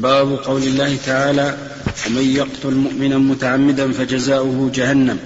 [0.00, 1.58] باب قول الله تعالى
[2.06, 5.18] ومن يقتل مؤمنا متعمدا فجزاؤه جهنم.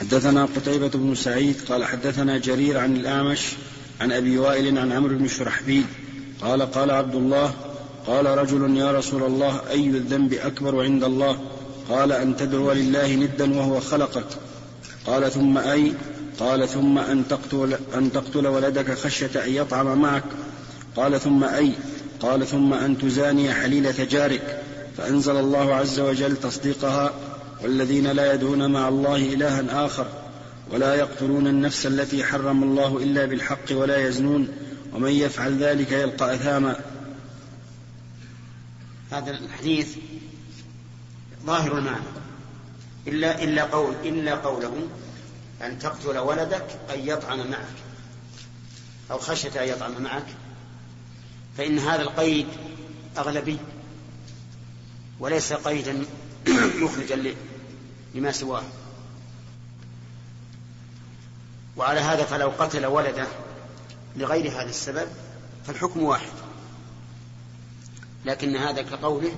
[0.00, 3.40] حدثنا قتيبة بن سعيد قال حدثنا جرير عن الأعمش
[4.00, 5.84] عن أبي وائل عن عمرو بن شرحبيل
[6.42, 7.54] قال قال عبد الله
[8.06, 11.38] قال رجل يا رسول الله أي الذنب أكبر عند الله؟
[11.90, 14.26] قال أن تدعو لله ندا وهو خلقك.
[15.06, 15.92] قال ثم أي؟
[16.40, 20.24] قال ثم أن تقتل, أن تقتل ولدك خشية أن يطعم معك.
[20.96, 21.72] قال ثم أي؟
[22.22, 24.62] قال ثم أن تزاني حليلة جارك
[24.96, 27.14] فأنزل الله عز وجل تصديقها
[27.62, 30.06] والذين لا يدعون مع الله إلها آخر
[30.70, 34.48] ولا يقتلون النفس التي حرم الله إلا بالحق ولا يزنون
[34.92, 36.80] ومن يفعل ذلك يلقى أثاما.
[39.10, 39.96] هذا الحديث
[41.46, 42.04] ظاهر المعنى.
[43.08, 44.88] إلا إلا قول إلا قوله
[45.62, 47.76] أن تقتل ولدك أن يطعم معك
[49.10, 50.26] أو خشية أن يطعم معك
[51.58, 52.46] فإن هذا القيد
[53.18, 53.58] أغلبي
[55.20, 56.04] وليس قيدا
[56.82, 57.34] مخرجا
[58.14, 58.62] لما سواه.
[61.76, 63.26] وعلى هذا فلو قتل ولده
[64.16, 65.08] لغير هذا السبب
[65.66, 66.32] فالحكم واحد.
[68.24, 69.32] لكن هذا كقوله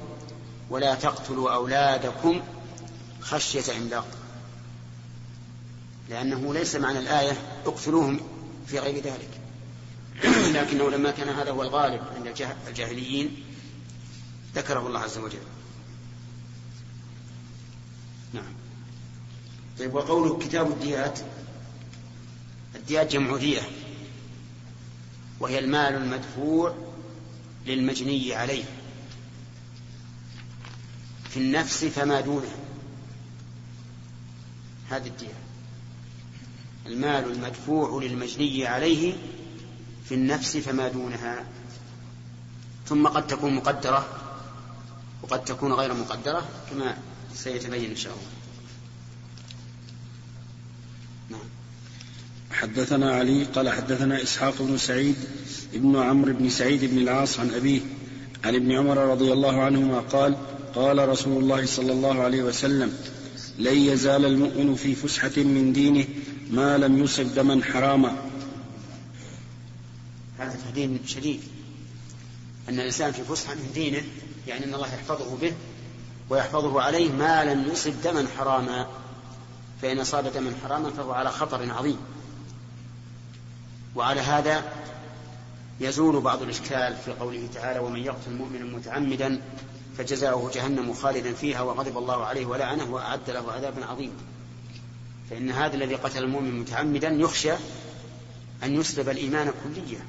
[0.71, 2.41] ولا تقتلوا أولادكم
[3.21, 4.07] خشية إملاق.
[6.09, 7.33] لأنه ليس معنى الآية
[7.67, 8.21] اقتلوهم
[8.67, 9.31] في غير ذلك.
[10.55, 12.27] لكنه لما كان هذا هو الغالب عند
[12.69, 13.45] الجاهليين
[14.55, 15.39] ذكره الله عز وجل.
[18.33, 18.53] نعم.
[19.79, 21.21] طيب وقوله كتاب الديات؟
[22.75, 23.63] الديات جمع دية.
[25.41, 26.75] وهي المال المدفوع
[27.67, 28.65] للمجني عليه.
[31.31, 32.55] في النفس فما دونه.
[34.91, 35.35] هذه الدية.
[36.87, 39.15] المال المدفوع للمجني عليه
[40.09, 41.45] في النفس فما دونها.
[42.87, 44.07] ثم قد تكون مقدرة
[45.23, 46.97] وقد تكون غير مقدرة كما
[47.35, 48.35] سيتبين إن شاء الله.
[51.31, 51.49] نعم.
[52.51, 55.17] حدثنا علي قال حدثنا إسحاق بن سعيد
[55.75, 57.81] ابن عمرو بن سعيد بن العاص عن أبيه
[58.45, 60.37] عن ابن عمر رضي الله عنهما قال
[60.75, 62.93] قال رسول الله صلى الله عليه وسلم
[63.59, 66.05] لن يزال المؤمن في فسحة من دينه
[66.51, 68.17] ما لم يصب دما حراما.
[70.39, 71.43] هذا تهديد شديد.
[72.69, 74.03] أن الإنسان في فسحة من دينه
[74.47, 75.53] يعني أن الله يحفظه به
[76.31, 78.89] ويحفظه عليه ما لم يصب دما حراما.
[79.83, 81.99] فإن أصاب دما حراما فهو على خطر عظيم.
[83.97, 84.73] وعلى هذا
[85.81, 89.43] يزول بعض الإشكال في قوله تعالى ومن يقتل مؤمنا متعمدا
[89.99, 94.15] فجزاؤه جهنم خالدا فيها وغضب الله عليه ولعنه وأعد له عذابا عظيما.
[95.31, 97.53] فإن هذا الذي قتل المؤمن متعمدا يخشى
[98.63, 100.07] أن يسلب الإيمان كليا.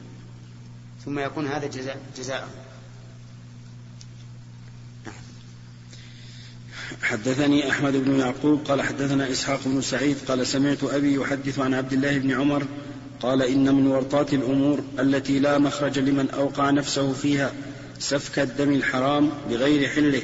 [1.05, 2.47] ثم يكون هذا جزاء جزاءه.
[7.01, 11.93] حدثني أحمد بن يعقوب قال حدثنا إسحاق بن سعيد قال سمعت أبي يحدث عن عبد
[11.93, 12.67] الله بن عمر
[13.21, 17.53] قال إن من ورطات الأمور التي لا مخرج لمن أوقع نفسه فيها
[17.99, 20.21] سفك الدم الحرام بغير حله.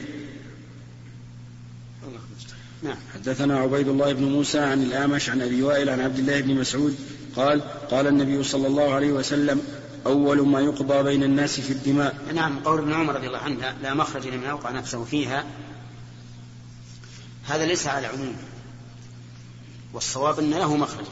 [2.84, 2.96] نعم.
[3.14, 6.96] حدثنا عبيد الله بن موسى عن الأعمش عن أبي وائل عن عبد الله بن مسعود
[7.36, 9.62] قال قال النبي صلى الله عليه وسلم
[10.06, 12.34] أول ما يقضى بين الناس في الدماء.
[12.34, 15.46] نعم قول ابن عمر رضي الله عنه لا مخرج لمن أوقع نفسه فيها.
[17.46, 18.36] هذا ليس على عموم
[19.94, 21.06] والصواب أن له مخرج.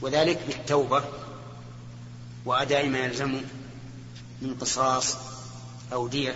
[0.00, 1.04] وذلك بالتوبة
[2.44, 3.40] وأداء ما يلزم
[4.42, 5.16] من قصاص
[5.92, 6.34] أو دية.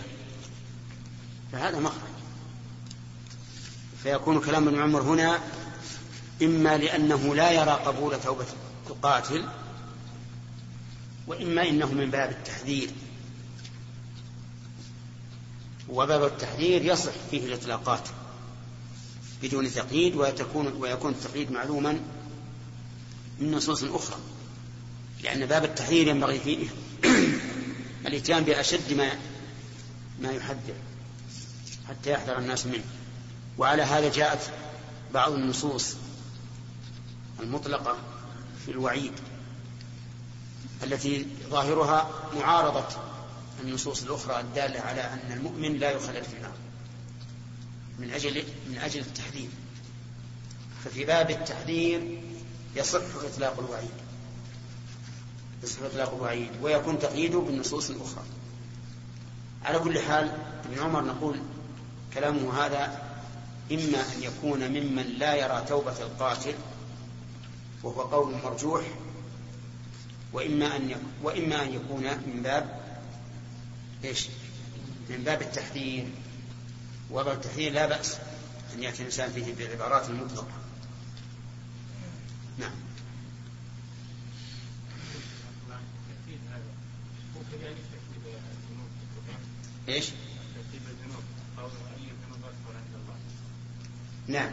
[1.52, 2.12] فهذا مخرج.
[4.02, 5.38] فيكون كلام ابن عمر هنا
[6.42, 8.46] إما لأنه لا يرى قبول توبة
[8.90, 9.44] القاتل
[11.32, 12.90] وإما إنه من باب التحذير.
[15.88, 18.08] وباب التحذير يصح فيه الإطلاقات
[19.42, 22.00] بدون تقييد ويكون ويكون التقييد معلوما
[23.40, 24.16] من نصوص أخرى.
[25.22, 26.66] لأن باب التحذير ينبغي فيه
[28.06, 29.12] الإتيان بأشد ما
[30.20, 30.74] ما يحذر
[31.88, 32.84] حتى يحذر الناس منه.
[33.58, 34.50] وعلى هذا جاءت
[35.14, 35.96] بعض النصوص
[37.40, 37.96] المطلقة
[38.66, 39.12] في الوعيد.
[40.82, 42.86] التي ظاهرها معارضة
[43.62, 46.52] النصوص الأخرى الدالة على أن المؤمن لا يخلد في النار.
[47.98, 49.48] من أجل من أجل التحذير.
[50.84, 52.20] ففي باب التحذير
[52.76, 53.90] يصح إطلاق الوعيد.
[55.62, 58.24] يصح إطلاق الوعيد ويكون تقييده بالنصوص الأخرى.
[59.64, 60.32] على كل حال
[60.64, 61.40] ابن عمر نقول
[62.14, 63.12] كلامه هذا
[63.72, 66.54] إما أن يكون ممن لا يرى توبة القاتل
[67.82, 68.82] وهو قول مرجوح
[70.32, 72.80] وإما أن وإما أن يكون من باب
[74.04, 74.28] إيش؟
[75.10, 76.08] من باب التحذير.
[77.10, 78.16] وباب التحذير لا بأس
[78.74, 80.46] أن يأتي الإنسان فيه بعبارات مطلقة
[82.58, 82.72] نعم.
[89.88, 90.10] إيش؟
[94.28, 94.50] نعم.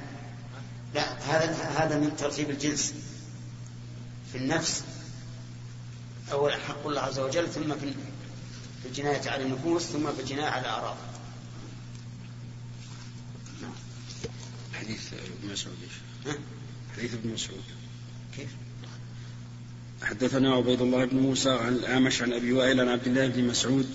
[0.94, 2.94] لا هذا هذا من ترتيب الجنس.
[4.32, 4.84] في النفس
[6.32, 7.94] أولا حق الله عز وجل ثم في
[8.86, 10.98] الجناية على النفوس ثم في الجناية على الأعراض.
[13.62, 13.72] نعم.
[14.74, 15.78] حديث ابن مسعود.
[16.98, 17.64] حديث ابن مسعود.
[18.36, 18.50] كيف؟
[20.02, 23.90] حدثنا عبيد الله بن موسى عن الأعمش عن أبي وائل عن عبد الله بن مسعود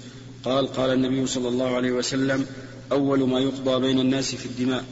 [0.45, 2.47] قال قال النبي صلى الله عليه وسلم
[2.93, 4.85] أول ما يقضى بين الناس في الدماء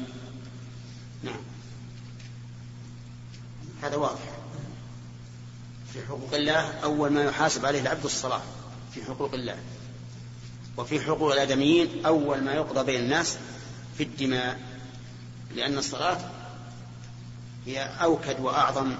[1.22, 1.40] نعم
[3.82, 4.38] هذا واضح
[5.92, 8.40] في حقوق الله أول ما يحاسب عليه العبد الصلاة
[8.94, 9.56] في حقوق الله.
[10.76, 13.36] وفي حقوق الآدميين أول ما يقضى بين الناس
[13.98, 14.60] في الدماء
[15.54, 16.18] لأن الصلاة
[17.66, 18.94] هي أوكد وأعظم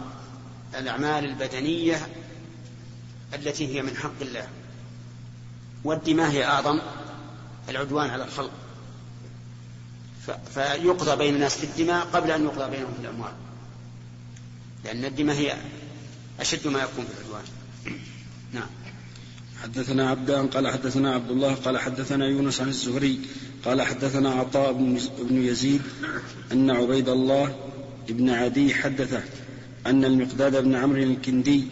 [0.79, 2.09] الأعمال البدنية
[3.35, 4.49] التي هي من حق الله.
[5.85, 6.81] والدماء هي أعظم
[7.69, 8.53] العدوان على الخلق.
[10.55, 13.33] فيقضى بين الناس في الدماء قبل أن يقضى بينهم في الأموال.
[14.85, 15.57] لأن الدماء هي
[16.41, 17.45] أشد ما يكون في العدوان.
[18.53, 18.69] نعم.
[19.63, 23.21] حدثنا عبدان قال حدثنا عبد الله قال حدثنا يونس عن الزهري
[23.65, 24.73] قال حدثنا عطاء
[25.19, 25.83] بن يزيد
[26.53, 27.57] أن عبيد الله
[28.09, 29.23] بن عدي حدثه
[29.87, 31.65] أن المقداد بن عمرو الكندي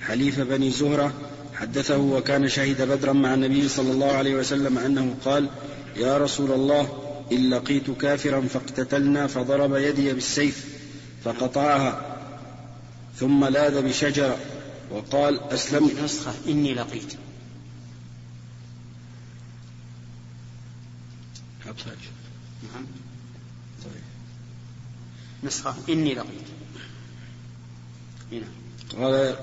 [0.00, 1.12] حليف بني زهرة
[1.54, 5.48] حدثه وكان شهد بدرا مع النبي صلى الله عليه وسلم أنه قال
[5.96, 10.64] يا رسول الله إن لقيت كافرا فاقتتلنا فضرب يدي بالسيف
[11.24, 12.07] فقطعها
[13.20, 14.38] ثم لاذ بشجرة
[14.90, 17.14] وقال أسلمت نسخة إني لقيت.
[22.62, 22.86] نعم.
[23.84, 24.02] طيب.
[25.44, 26.48] نسخة إني لقيت.
[28.32, 28.46] هنا.
[28.98, 29.36] قال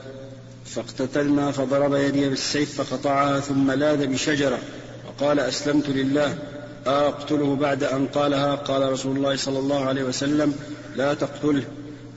[0.66, 4.60] فاقتتلنا فضرب يدي بالسيف فقطعها ثم لاذ بشجرة
[5.07, 6.39] وقال أسلمت لله.
[6.88, 10.56] أقتله بعد أن قالها؟ قال رسول الله صلى الله عليه وسلم
[10.95, 11.63] لا تقتله.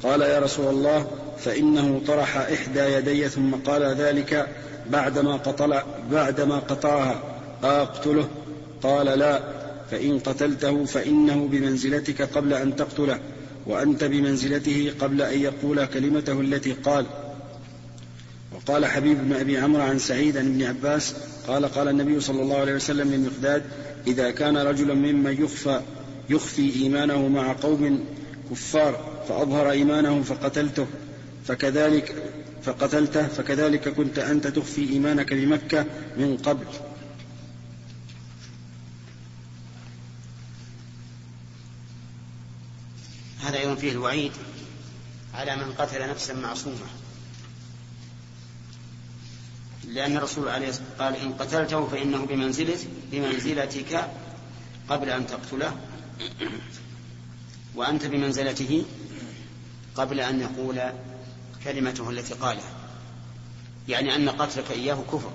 [0.02, 4.48] قال يا رسول الله فإنه طرح إحدى يدي ثم قال ذلك
[4.90, 5.82] بعدما قطع
[6.12, 7.22] بعدما قطعها.
[7.64, 8.28] أقتله؟
[8.82, 9.42] قال لا.
[9.90, 13.20] فإن قتلته فإنه بمنزلتك قبل أن تقتله
[13.66, 17.06] وأنت بمنزلته قبل أن يقول كلمته التي قال.
[18.56, 21.14] وقال حبيب بن أبي عمرو عن سعيد عن ابن عباس
[21.48, 23.62] قال قال النبي صلى الله عليه وسلم للمقداد
[24.06, 25.80] إذا كان رجلا ممن يخفى
[26.30, 28.04] يخفي إيمانه مع قوم
[28.50, 30.86] كفار فأظهر إيمانه فقتلته.
[31.48, 35.86] فكذلك فقتلته فكذلك كنت أنت تخفي إيمانك بمكة
[36.16, 36.66] من قبل.
[43.40, 44.32] هذا أيضا فيه الوعيد
[45.34, 46.86] على من قتل نفسا معصومة.
[49.84, 52.78] لأن الرسول عليه قال إن قتلته فإنه بمنزلة
[53.12, 54.10] بمنزلتك
[54.88, 55.76] قبل أن تقتله.
[57.74, 58.84] وأنت بمنزلته
[59.94, 60.80] قبل أن يقول
[61.72, 62.72] كلمته التي قالها.
[63.88, 65.32] يعني أن قتلك إياه كفر.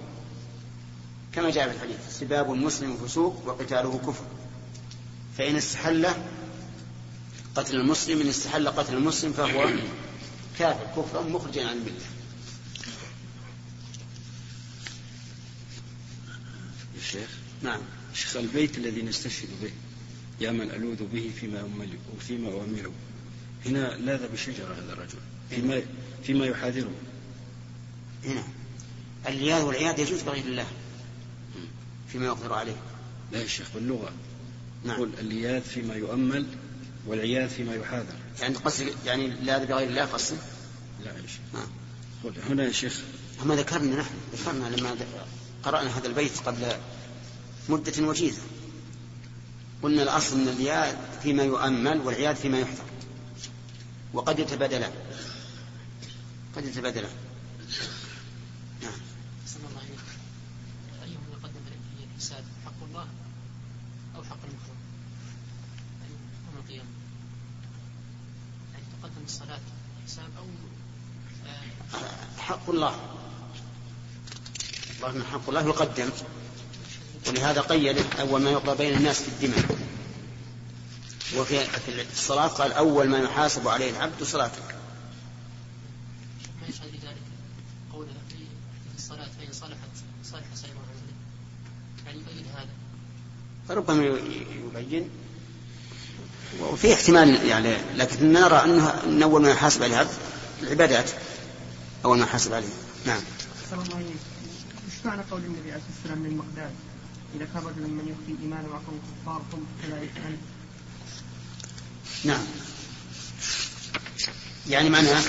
[1.33, 4.25] كما جاء في الحديث سباب المسلم فسوق وقتاله كفر.
[5.37, 6.07] فإن استحل
[7.55, 9.69] قتل المسلم إن استحل قتل المسلم فهو
[10.59, 12.05] كافر كفرا مخرجا عن الملة.
[16.97, 17.29] الشيخ
[17.61, 17.81] نعم.
[18.13, 19.71] شيخ البيت الذي نستشهد به
[20.41, 22.91] يا من ألوذ به فيما أمل وفيما أؤمله
[23.65, 25.19] هنا لاذ بشجرة هذا الرجل.
[25.55, 25.81] فيما
[26.23, 26.91] فيما يحاذره.
[28.25, 28.43] هنا
[29.27, 30.65] اللياذ والعياذ يجوز بغير الله.
[32.07, 32.75] فيما يقدر عليه.
[33.31, 34.11] لا يا شيخ باللغة.
[34.85, 34.95] نعم.
[34.95, 36.45] يقول اللياذ فيما يؤمل
[37.07, 38.15] والعياذ فيما يحاذر.
[38.41, 40.37] يعني قصد يعني لاذ بغير الله قصد
[41.05, 41.39] لا يا شيخ.
[41.53, 42.33] نعم.
[42.49, 43.01] هنا يا شيخ.
[43.41, 44.95] هم ذكرنا نحن ذكرنا لما
[45.63, 46.65] قرأنا هذا البيت قبل
[47.69, 48.41] مدة وجيزة.
[49.83, 52.85] قلنا الأصل أن الياء فيما يؤمل والعياذ فيما يحفظ
[54.13, 54.91] وقد يتبادلان.
[56.55, 57.11] قد يتبادلان
[58.81, 58.91] نعم.
[59.69, 59.81] الله
[61.03, 63.07] أيهما يقدم في الحساب حق الله
[64.15, 64.77] أو حق المخلوق
[66.45, 66.89] يوم القيامة؟
[68.73, 69.59] يعني تقدم الصلاة
[70.05, 70.45] حساب أو
[72.37, 72.95] حق الله.
[74.97, 76.09] الله من حق الله يقدم.
[77.27, 79.77] ولهذا قيد أول ما يقضى بين الناس في الدماء.
[81.37, 81.65] وفي
[82.11, 84.61] الصلاة قال أول ما يحاسب عليه العبد صلاته
[86.61, 87.21] ما يشهد لذلك
[87.93, 89.89] قوله في, في الصلاة فإن صلحت
[90.23, 90.73] صلح سائر
[92.05, 92.69] يعني يبين هذا.
[93.69, 94.19] فربما
[94.77, 95.09] يبين.
[96.59, 100.07] وفي احتمال يعني لكن نرى انه أن أول ما يحاسب عليها
[100.61, 101.09] العبادات
[102.05, 102.69] أول ما يحاسب عليها
[103.05, 103.21] نعم.
[103.73, 106.71] الله إيش معنى قول النبي عليه الصلاة والسلام للمقداد؟
[107.35, 110.39] إذا كان رجل من يخفي إيمانه مع قوم كفار ثم كذلك انت
[112.23, 112.43] نعم.
[114.67, 115.21] يعني معناها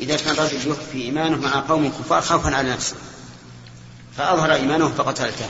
[0.00, 2.96] إذا كان رجل يخفي إيمانه مع قوم كفار خوفا على نفسه.
[4.20, 5.46] فأظهر إيمانه فقتلته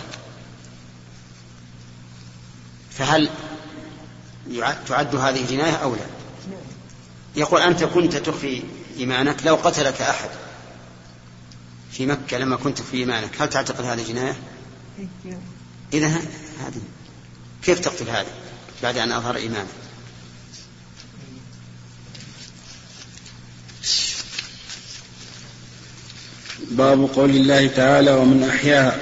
[2.90, 3.30] فهل
[4.88, 6.06] تعد هذه جناية أو لا؟
[7.36, 8.62] يقول أنت كنت تخفي
[8.98, 10.30] إيمانك لو قتلك أحد.
[11.92, 14.36] في مكة لما كنت في إيمانك هل تعتقد هذه جناية؟
[15.92, 16.06] إذا
[16.60, 16.82] هذه
[17.62, 18.30] كيف تقتل هذا
[18.82, 19.68] بعد أن أظهر إيمانه
[26.70, 28.96] باب قول الله تعالى ومن أحياها.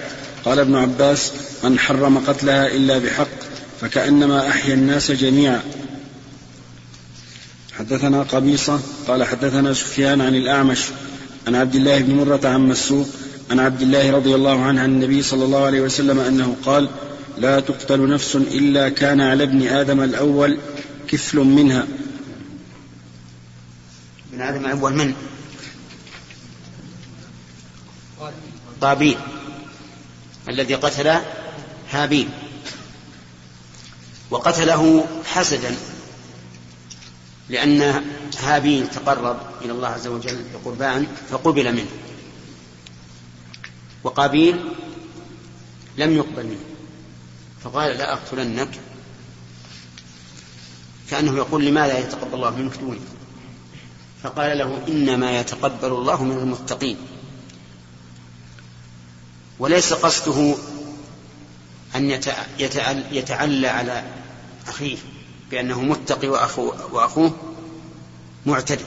[0.44, 1.32] قال ابن عباس
[1.64, 3.28] من حرم قتلها إلا بحق
[3.80, 5.62] فكأنما أحيا الناس جميعا.
[7.78, 10.84] حدثنا قبيصة قال حدثنا سفيان عن الأعمش
[11.46, 13.06] عن عبد الله بن مرة عن مسوق
[13.50, 16.88] عن عبد الله رضي الله عنه عن النبي صلى الله عليه وسلم أنه قال
[17.38, 20.58] لا تقتل نفس إلا كان على ابن آدم الأول
[21.08, 21.86] كفل منها.
[24.32, 25.14] ابن آدم الأول من؟
[28.80, 29.18] قابيل
[30.48, 31.20] الذي قتل
[31.90, 32.28] هابيل
[34.30, 35.76] وقتله حسدا
[37.48, 38.04] لأن
[38.38, 41.90] هابيل تقرب إلى الله عز وجل بقربان فقبل منه
[44.04, 44.74] وقابيل
[45.96, 46.64] لم يقبل منه
[47.64, 48.70] فقال لا أقتلنك
[51.10, 53.00] كأنه يقول لماذا يتقبل الله منك دوني
[54.22, 56.96] فقال له إنما يتقبل الله من المتقين
[59.58, 60.54] وليس قصده
[61.96, 62.10] أن
[63.10, 64.04] يتعلى على
[64.68, 64.96] أخيه
[65.50, 67.32] بأنه متقي وأخوه
[68.46, 68.84] معتدي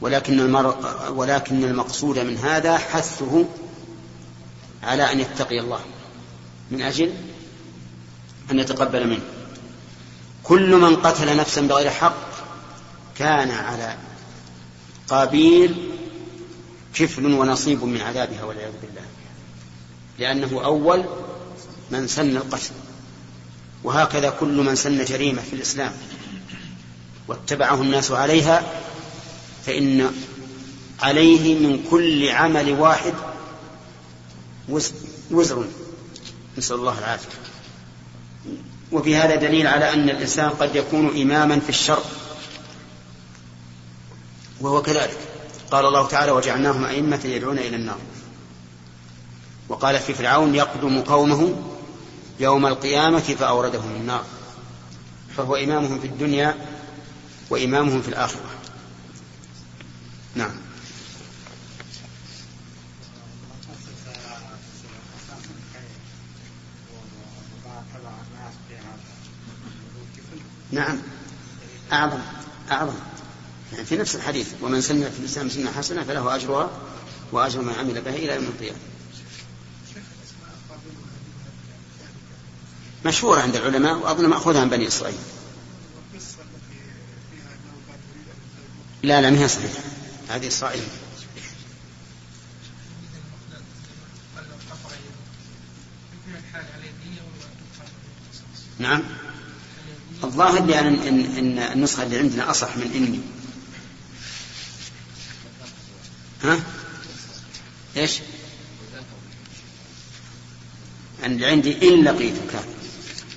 [0.00, 0.76] ولكن المر...
[1.08, 3.44] ولكن المقصود من هذا حثه
[4.82, 5.80] على أن يتقي الله.
[6.70, 7.12] من أجل
[8.50, 9.22] أن يتقبل منه.
[10.42, 12.26] كل من قتل نفسا بغير حق
[13.18, 13.96] كان على
[15.08, 15.90] قابيل
[16.94, 19.02] كفل ونصيب من عذابها والعياذ بالله.
[20.18, 21.04] لأنه أول
[21.90, 22.70] من سن القتل.
[23.84, 25.92] وهكذا كل من سن جريمة في الإسلام.
[27.28, 28.82] واتبعه الناس عليها
[29.66, 30.10] فإن
[31.02, 33.14] عليه من كل عمل واحد
[35.30, 35.64] وزر.
[36.58, 37.28] نسأل الله العافية.
[38.92, 42.02] وفي هذا دليل على أن الإنسان قد يكون إماما في الشر.
[44.60, 45.18] وهو كذلك.
[45.70, 47.98] قال الله تعالى وجعلناهم أئمة يدعون إلى النار.
[49.68, 51.54] وقال في فرعون يقدم قومه
[52.40, 54.24] يوم القيامة فأوردهم النار.
[55.36, 56.54] فهو إمامهم في الدنيا
[57.50, 58.50] وإمامهم في الآخرة.
[60.34, 60.50] نعم.
[70.72, 70.98] نعم.
[71.92, 72.18] أعظم
[72.70, 72.94] أعظم.
[73.72, 76.70] يعني في نفس الحديث ومن سن في الإسلام سنة حسنة فله أجرها
[77.32, 78.78] وأجر من عمل بها إلى يوم القيامة.
[83.06, 85.18] مشهورة عند العلماء وأظن مأخوذة عن بني إسرائيل.
[89.02, 89.80] لا لا ما هي صحيحة.
[90.28, 90.84] هذه إسرائيل.
[98.78, 99.02] نعم.
[100.24, 103.20] الظاهر لي أن, إن, إن النسخة اللي عندنا أصح من إني.
[106.42, 106.60] ها؟
[107.96, 108.20] إيش؟
[111.24, 112.75] اللي عندي إن لقيتك.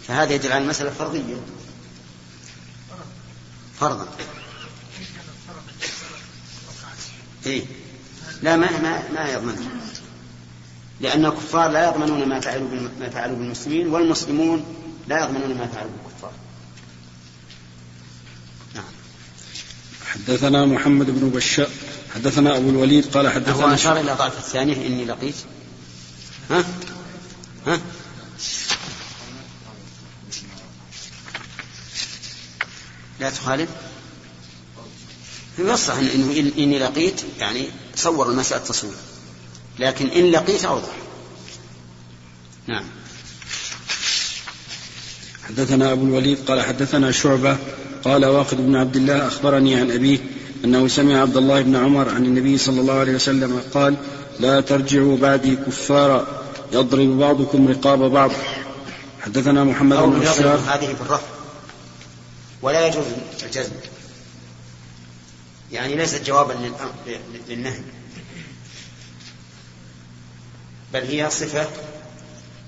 [0.09, 1.35] فهذا يدل على المسألة فرضية.
[3.79, 4.07] فرضا.
[7.45, 7.65] إيه؟
[8.41, 9.69] لا ما ما ما يضمن.
[11.01, 12.67] لأن الكفار لا يضمنون ما فعلوا
[12.99, 14.65] ما فعلوا بالمسلمين والمسلمون
[15.07, 16.31] لا يضمنون ما فعلوا بالكفار.
[18.75, 18.83] نعم.
[20.05, 21.69] حدثنا محمد بن بشار
[22.15, 25.35] حدثنا أبو الوليد قال حدثنا هو أشار إلى ضعف الثانية إني لقيت.
[26.49, 26.65] ها؟
[27.67, 27.79] ها؟
[33.19, 33.69] لا تخالف.
[35.59, 38.93] يصح إنه إني لقيت يعني صور المسألة تصوير
[39.79, 40.95] لكن إن لقيت أوضح.
[42.67, 42.83] نعم.
[45.47, 47.57] حدثنا أبو الوليد قال حدثنا شعبة
[48.03, 50.19] قال واقد بن عبد الله أخبرني عن أبيه
[50.65, 53.95] أنه سمع عبد الله بن عمر عن النبي صلى الله عليه وسلم قال
[54.39, 56.27] لا ترجعوا بعدي كفارا
[56.73, 58.31] يضرب بعضكم رقاب بعض.
[59.21, 61.38] حدثنا محمد بن بشار هذه بالرفع
[62.61, 63.05] ولا يجوز
[63.43, 63.73] الجزم.
[65.71, 66.71] يعني ليست جوابا
[67.47, 67.81] للنهي.
[70.93, 71.69] بل هي صفة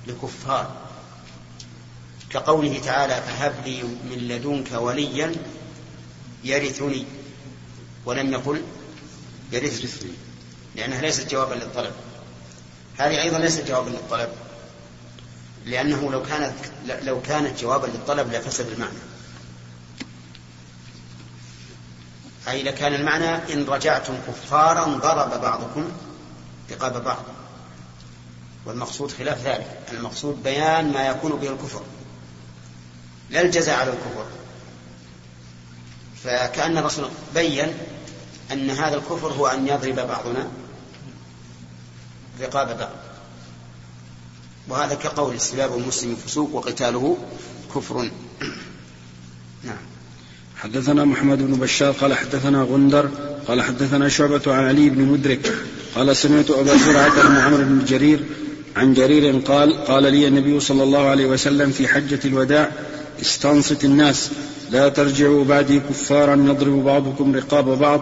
[0.08, 0.76] لكفار.
[2.30, 5.36] كقوله تعالى فهب لي من لدنك وليا
[6.44, 7.06] يرثني.
[8.06, 8.62] ولم يقل
[9.52, 10.12] يرثني
[10.76, 11.94] لأنها ليست جوابا للطلب.
[12.98, 14.30] هذه أيضا ليست جوابا للطلب
[15.66, 16.56] لأنه لو كانت
[16.86, 19.11] لو كانت جوابا للطلب لفسد المعنى.
[22.48, 25.92] أي لكان المعنى إن رجعتم كفارا ضرب بعضكم
[26.72, 27.24] رقاب بعض.
[28.66, 29.80] والمقصود خلاف ذلك.
[29.92, 31.82] المقصود بيان ما يكون به الكفر.
[33.30, 34.26] لا الجزاء على الكفر.
[36.24, 37.74] فكأن الرسول بين
[38.52, 40.48] أن هذا الكفر هو أن يضرب بعضنا
[42.42, 42.92] رقاب بعض.
[44.68, 47.18] وهذا كقول استباب المسلم فسوق وقتاله
[47.76, 48.12] كفر.
[49.64, 49.91] نعم.
[50.62, 53.10] حدثنا محمد بن بشار قال حدثنا غندر
[53.48, 55.54] قال حدثنا شعبة عن علي بن مدرك
[55.96, 58.24] قال سمعت أبا زرعة بن عمرو بن جرير
[58.76, 62.72] عن جرير قال قال لي النبي صلى الله عليه وسلم في حجة الوداع
[63.22, 64.30] استنصت الناس
[64.72, 68.02] لا ترجعوا بعدي كفارا يضرب بعضكم رقاب بعض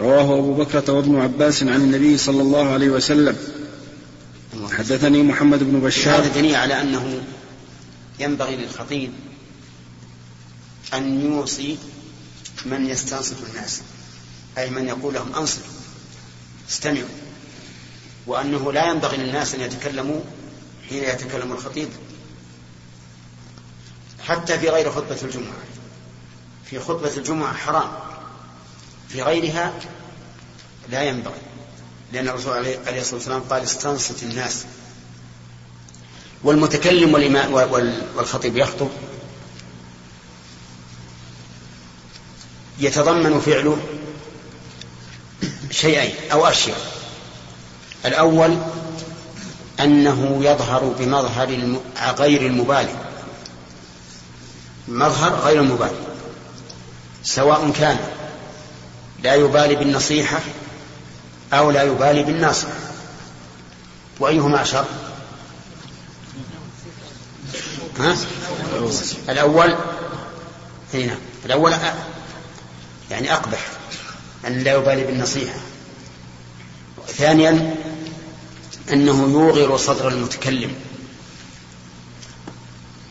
[0.00, 3.36] رواه أبو بكرة وابن عباس عن النبي صلى الله عليه وسلم.
[4.72, 6.20] حدثني محمد بن بشار.
[6.20, 7.20] هذا دليل على أنه
[8.20, 9.10] ينبغي للخطيب
[10.94, 11.76] أن يوصي
[12.66, 13.80] من يستنصت الناس
[14.58, 15.72] أي من يقول لهم أنصتوا
[16.68, 17.08] استمعوا.
[18.26, 20.20] وأنه لا ينبغي للناس أن يتكلموا
[20.88, 21.88] حين يتكلم الخطيب
[24.26, 25.56] حتى في غير خطبة الجمعة.
[26.70, 27.90] في خطبة الجمعة حرام
[29.08, 29.72] في غيرها
[30.88, 31.40] لا ينبغي
[32.12, 34.64] لأن الرسول عليه الصلاة والسلام قال استنصت الناس.
[36.44, 37.14] والمتكلم
[38.16, 38.88] والخطيب يخطب
[42.78, 43.76] يتضمن فعله
[45.70, 46.78] شيئين أو أشياء
[48.04, 48.58] الأول
[49.80, 51.48] أنه يظهر بمظهر
[52.18, 52.94] غير المبالي.
[54.88, 55.96] مظهر غير المبالي.
[57.24, 57.98] سواء كان
[59.22, 60.40] لا يبالي بالنصيحة
[61.52, 62.68] أو لا يبالي بالناصح.
[64.20, 64.84] وأيهما أشر
[67.98, 68.16] ها؟
[69.28, 69.74] الأول
[70.94, 72.15] هنا الأول أ-
[73.10, 73.66] يعني أقبح
[74.46, 75.58] أن لا يبالي بالنصيحة.
[77.08, 77.74] ثانيا
[78.92, 80.74] أنه يوغر صدر المتكلم.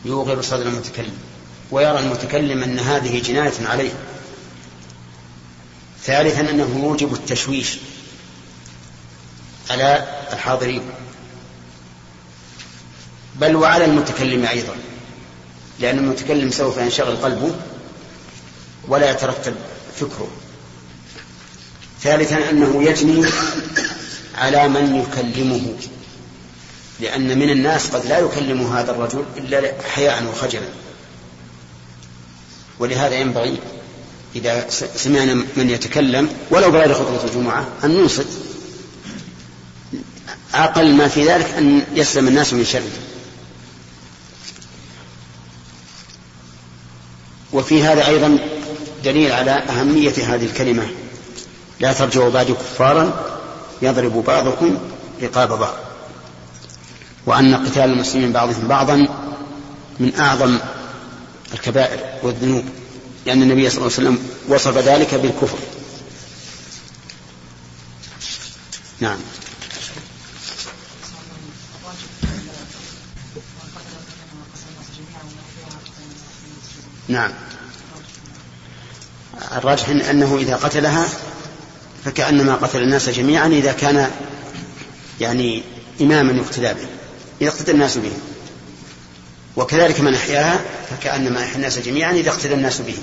[0.04, 1.18] يوغر صدر المتكلم
[1.70, 3.92] ويرى المتكلم أن هذه جناية عليه.
[6.04, 7.78] ثالثا أنه يوجب التشويش
[9.70, 10.82] على الحاضرين.
[13.34, 14.76] بل وعلى المتكلم أيضا
[15.80, 17.54] لأن المتكلم سوف ينشغل قلبه
[18.88, 19.54] ولا يترتب.
[20.00, 20.28] فكره.
[22.02, 23.26] ثالثا أنه يجني
[24.34, 25.74] على من يكلمه
[27.00, 30.68] لأن من الناس قد لا يكلم هذا الرجل إلا حياء وخجلا.
[32.78, 33.58] ولهذا ينبغي
[34.36, 38.26] إذا سمعنا من يتكلم ولو بغير خطبة الجمعة أن ننصت
[40.54, 42.90] أقل ما في ذلك أن يسلم الناس من شره.
[47.52, 48.38] وفي هذا أيضا
[49.04, 50.88] دليل على أهمية هذه الكلمة.
[51.80, 53.12] لا ترجعوا بعد كفارا
[53.82, 54.78] يضرب بعضكم
[55.22, 55.74] رقاب بعض.
[57.26, 59.08] وأن قتال المسلمين بعضهم بعضا
[60.00, 60.58] من أعظم
[61.54, 62.64] الكبائر والذنوب
[63.26, 65.58] لأن النبي صلى الله عليه وسلم وصف ذلك بالكفر.
[69.00, 69.18] نعم.
[77.08, 77.32] نعم.
[79.52, 81.08] الراجح أنه إذا قتلها
[82.04, 84.10] فكأنما قتل الناس جميعا إذا كان
[85.20, 85.62] يعني
[86.00, 86.88] إماما يقتدى به
[87.40, 88.12] إذا اقتدى الناس به.
[89.56, 92.98] وكذلك من أحياها فكأنما أحيا الناس جميعا إذا اقتدى الناس به؟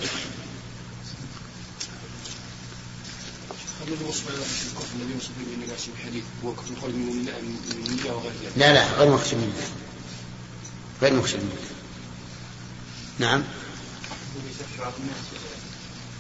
[8.58, 9.54] لا لا غير مخشى منه.
[11.02, 11.56] غير مخشى منه.
[13.20, 13.44] نعم.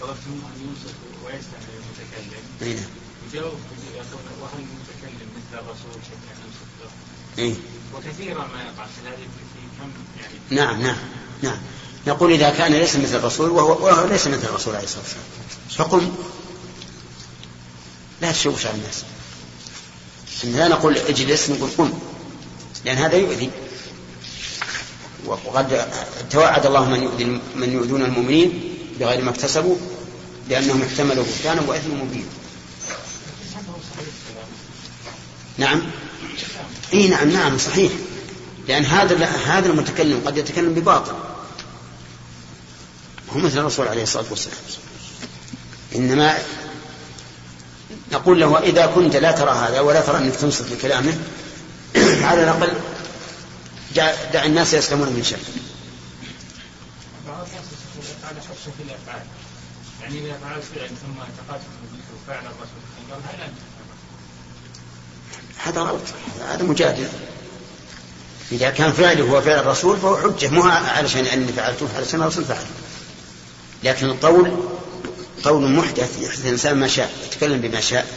[0.09, 2.89] ان ينصت ويستمع المتكلم أي نعم
[3.31, 3.53] يجاوب
[4.41, 6.89] وهل المتكلم مثل الرسول شيء ينصت له
[7.43, 7.53] إيه؟
[7.95, 9.89] وكثيرا ما يقع في هذه في كم
[10.21, 10.97] يعني نعم نعم
[11.43, 11.57] نعم.
[12.07, 15.25] نقول إذا كان ليس مثل الرسول وهو, وهو ليس مثل الرسول عليه الصلاة والسلام.
[15.89, 16.11] فقل
[18.21, 19.03] لا تشوش على الناس.
[20.43, 21.93] لا نقول اجلس نقول قم
[22.85, 23.49] لأن هذا يؤذي.
[25.25, 25.87] وقد
[26.31, 29.75] توعد الله من يؤذي من يؤذون المؤمنين بغير ما اكتسبوا.
[30.49, 32.25] لأنهم احتملوا بهتانا وإثما مبين.
[35.58, 35.82] نعم؟
[36.93, 37.91] إي نعم نعم صحيح.
[38.67, 41.13] لأن هذا هذا المتكلم قد يتكلم بباطل.
[43.36, 44.58] هو مثل الرسول عليه الصلاة والسلام.
[45.95, 46.38] إنما
[48.12, 51.17] نقول له إذا كنت لا ترى هذا ولا ترى أنك تنصت لكلامه
[52.27, 52.73] على الأقل
[54.34, 55.38] دع الناس يسلمون من شر.
[57.27, 57.47] بعض
[58.32, 59.42] الناس
[60.03, 61.63] يعني إذا فعلت فعل ثم اعتقدت
[62.27, 63.53] فعل الرسول قال هل انت
[65.57, 66.01] هذا غلط
[66.49, 67.07] هذا مجادل.
[68.51, 70.49] إذا كان فعله هو فعل الرسول فهو حجة.
[70.49, 72.65] مو علشان أني فعلته علشان الرسول فعل.
[73.83, 74.57] لكن القول
[75.43, 78.07] قول محدث يحدث الإنسان ما شاء يتكلم بما شاء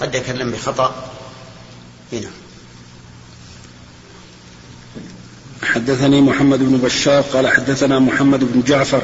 [0.00, 1.12] قد يتكلم بخطأ.
[2.12, 2.30] هنا.
[5.62, 9.02] حدثني محمد بن بشار قال حدثنا محمد بن جعفر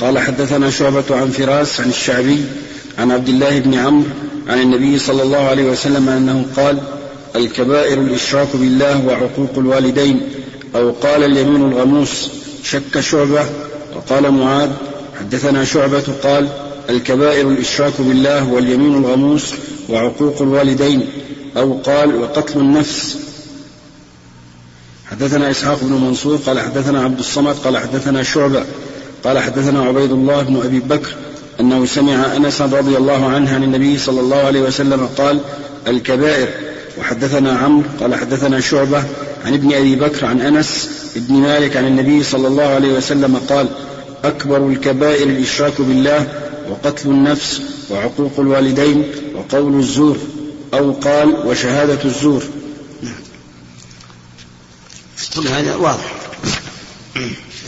[0.00, 2.44] قال حدثنا شعبة عن فراس عن الشعبي
[2.98, 4.08] عن عبد الله بن عمرو
[4.48, 6.78] عن النبي صلى الله عليه وسلم أنه قال
[7.36, 10.20] الكبائر الإشراك بالله وعقوق الوالدين.
[10.74, 12.28] أو قال اليمين الغموس
[12.62, 13.44] شك شعبة.
[13.96, 14.70] وقال معاذ
[15.20, 16.48] حدثنا شعبة قال
[16.90, 19.54] الكبائر الإشراك بالله واليمين الغموس
[19.88, 21.06] وعقوق الوالدين.
[21.56, 23.18] أو قال وقتل النفس.
[25.10, 28.64] حدثنا إسحاق بن منصور قال حدثنا عبد الصمد قال حدثنا شعبة
[29.24, 31.14] قال حدثنا عبيد الله بن أبي بكر
[31.60, 35.40] أنه سمع أنس رضي الله عنه عن النبي صلى الله عليه وسلم قال
[35.86, 36.48] الكبائر.
[36.98, 39.04] وحدثنا عمرو قال حدثنا شعبة
[39.44, 43.68] عن ابن أبي بكر عن أنس بن مالك عن النبي صلى الله عليه وسلم قال
[44.24, 46.26] أكبر الكبائر الإشراك بالله
[46.70, 49.04] وقتل النفس وعقوق الوالدين
[49.34, 50.16] وقول الزور
[50.74, 52.42] أو قال وشهادة الزور.
[55.34, 56.14] كل هذا واضح.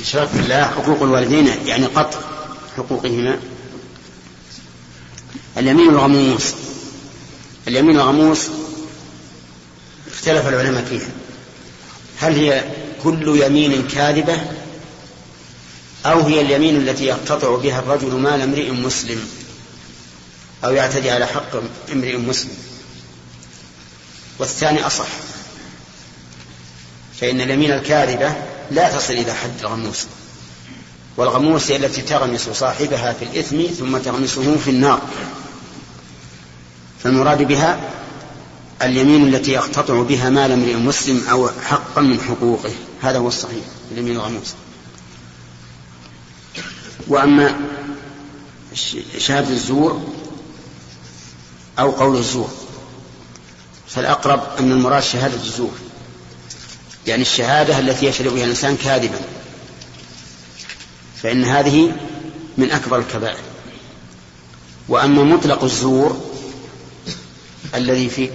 [0.00, 2.18] الإشراك بالله حقوق الوالدين يعني قطع
[2.76, 3.40] حقوقهما
[5.56, 6.54] اليمين الغموس
[7.68, 8.48] اليمين الغموس
[10.12, 11.08] اختلف العلماء فيها.
[12.18, 12.64] هل هي
[13.02, 14.38] كل يمين كاذبة؟
[16.06, 19.28] أو هي اليمين التي يقتطع بها الرجل مال امرئ مسلم؟
[20.64, 21.56] أو يعتدي على حق
[21.92, 22.56] امرئ مسلم؟
[24.38, 25.08] والثاني أصح
[27.20, 30.06] فإن اليمين الكاذبة لا تصل إلى حد الغموس.
[31.16, 35.00] والغموس هي التي تغمس صاحبها في الإثم ثم تغمسه في النار.
[37.02, 37.80] فالمراد بها
[38.82, 42.72] اليمين التي يقتطع بها مال امرئ مسلم أو حقا من حقوقه.
[43.02, 44.54] هذا هو الصحيح اليمين الغموس.
[47.08, 47.60] وأما
[49.18, 50.02] شهادة الزور
[51.78, 52.50] أو قول الزور
[53.88, 55.72] فالأقرب أن المراد شهادة الزور.
[57.06, 59.20] يعني الشهادة التي يشهد بها الإنسان كاذبا.
[61.22, 61.92] فإن هذه
[62.58, 63.38] من أكبر الكبائر.
[64.88, 66.20] وأما مطلق الزور
[67.74, 68.30] الذي في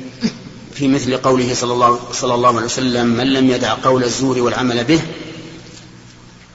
[0.75, 4.84] في مثل قوله صلى الله صلى الله عليه وسلم من لم يدع قول الزور والعمل
[4.84, 5.01] به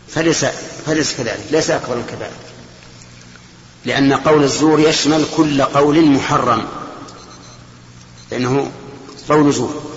[0.08, 0.44] فليس
[0.86, 2.32] فليس كذلك ليس أكبر الكبائر.
[3.84, 6.66] لأن قول الزور يشمل كل قول محرم.
[8.30, 8.70] لأنه
[9.28, 9.89] قول زور.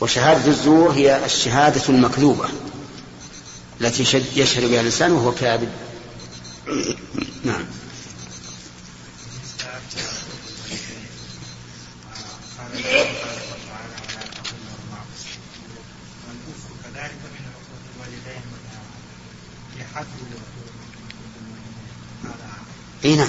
[0.00, 2.48] وشهادة الزور هي الشهادة المكذوبة
[3.80, 4.02] التي
[4.36, 5.68] يشهد بها الإنسان وهو كاذب.
[7.44, 7.64] نعم.
[23.04, 23.28] إي نعم.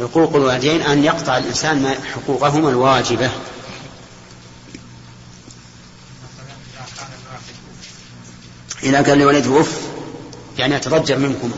[0.00, 3.30] حقوق الوالدين أن يقطع الإنسان حقوقهما الواجبة.
[8.82, 9.80] إذا كان لوالده أف
[10.58, 11.54] يعني أتضجر منكما.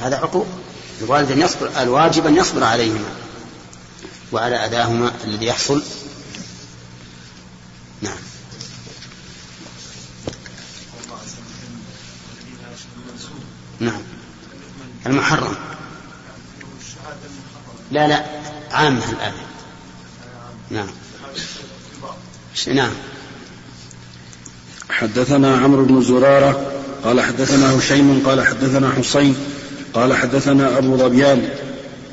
[0.00, 0.46] هذا عقوق.
[1.02, 3.08] الوالد أن يصبر الواجب أن يصبر عليهما
[4.32, 5.82] وعلى أذاهما الذي يحصل.
[8.02, 8.16] نعم.
[13.80, 14.02] نعم.
[15.06, 15.56] المحرم.
[17.90, 18.24] لا لا
[18.70, 19.32] عامة الآن.
[20.70, 20.88] نعم.
[22.74, 22.92] نعم.
[24.94, 26.60] حدثنا عمرو بن زرارة
[27.04, 29.34] قال حدثنا هشيم قال حدثنا حسين
[29.94, 31.42] قال حدثنا أبو ظبيان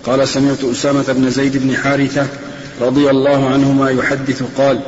[0.06, 2.28] قال سمعت أسامة بن زيد بن حارثة
[2.82, 4.80] رضي الله عنهما يحدث قال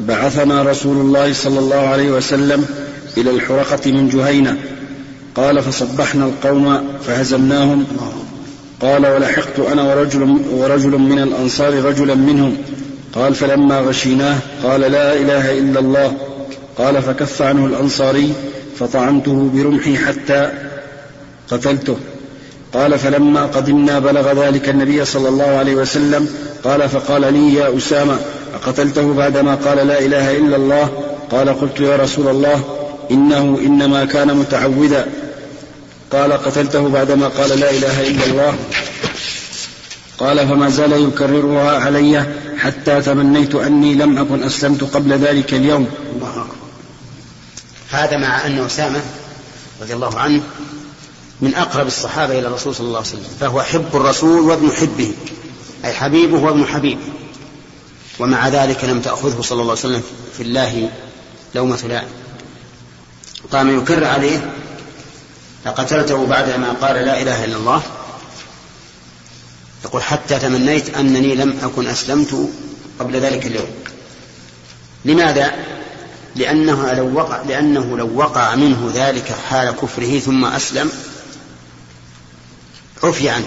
[0.00, 2.66] بعثنا رسول الله صلى الله عليه وسلم
[3.16, 4.56] إلى الحرقة من جهينة
[5.34, 7.84] قال فصبحنا القوم فهزمناهم
[8.80, 12.56] قال ولحقت أنا ورجل, ورجل من الأنصار رجلا منهم
[13.14, 16.29] قال فلما غشيناه قال لا إله إلا الله
[16.78, 18.32] قال فكف عنه الأنصاري
[18.78, 20.52] فطعنته برمحي حتى
[21.50, 21.96] قتلته.
[22.74, 26.28] قال فلما قدمنا بلغ ذلك النبي صلى الله عليه وسلم
[26.64, 28.18] قال فقال لي يا أسامة
[28.54, 30.88] أقتلته بعدما قال لا إله إلا الله؟
[31.30, 32.64] قال قلت يا رسول الله
[33.10, 35.06] إنه إنما كان متعوذا
[36.12, 38.54] قال قتلته بعدما قال لا إله إلا الله.
[40.18, 42.24] قال فما زال يكررها علي
[42.58, 45.86] حتى تمنيت أني لم أكن أسلمت قبل ذلك اليوم.
[46.16, 46.59] الله أكبر.
[47.90, 49.02] هذا مع أن أسامة
[49.80, 50.42] رضي الله عنه
[51.40, 55.14] من أقرب الصحابة إلى الرسول صلى الله عليه وسلم فهو حب الرسول وابن حبه
[55.84, 57.00] أي حبيبه وابن حبيبه.
[58.18, 60.02] ومع ذلك لم تأخذه صلى الله عليه وسلم
[60.36, 60.90] في الله
[61.54, 62.08] لومة لائم.
[63.52, 64.50] قام يكر عليه
[65.66, 67.82] لقتلته بعدما قال لا إله إلا الله.
[69.84, 72.48] يقول حتى تمنيت أنني لم أكن أسلمت
[72.98, 73.70] قبل ذلك اليوم.
[75.04, 75.79] لماذا؟
[76.36, 80.90] لأنه لو وقع لأنه لو وقع منه ذلك حال كفره ثم أسلم
[83.02, 83.46] عفي عنه.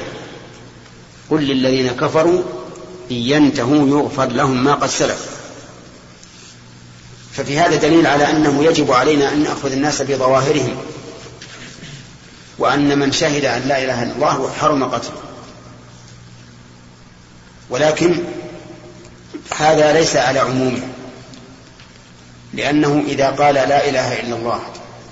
[1.30, 2.44] قل للذين كفروا
[3.12, 5.30] إن ينتهوا يغفر لهم ما قد سلف.
[7.34, 10.78] ففي هذا دليل على أنه يجب علينا أن نأخذ الناس بظواهرهم
[12.58, 15.22] وأن من شهد أن لا إله إلا الله حرم قتله.
[17.70, 18.24] ولكن
[19.58, 20.93] هذا ليس على عمومه.
[22.54, 24.60] لأنه إذا قال لا إله إلا الله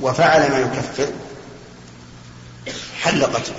[0.01, 1.13] وفعل ما يكفر
[3.01, 3.55] حل قتله.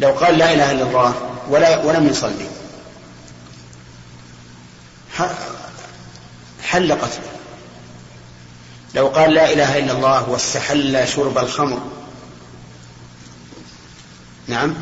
[0.00, 1.14] لو قال لا إله إلا الله
[1.48, 2.46] ولا ولم يصلي
[6.62, 7.32] حل قتله.
[8.94, 11.80] لو قال لا إله إلا الله واستحل شرب الخمر
[14.48, 14.74] نعم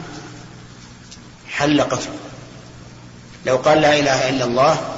[1.49, 2.15] حل قتله.
[3.47, 4.97] لو قال لا إله إلا الله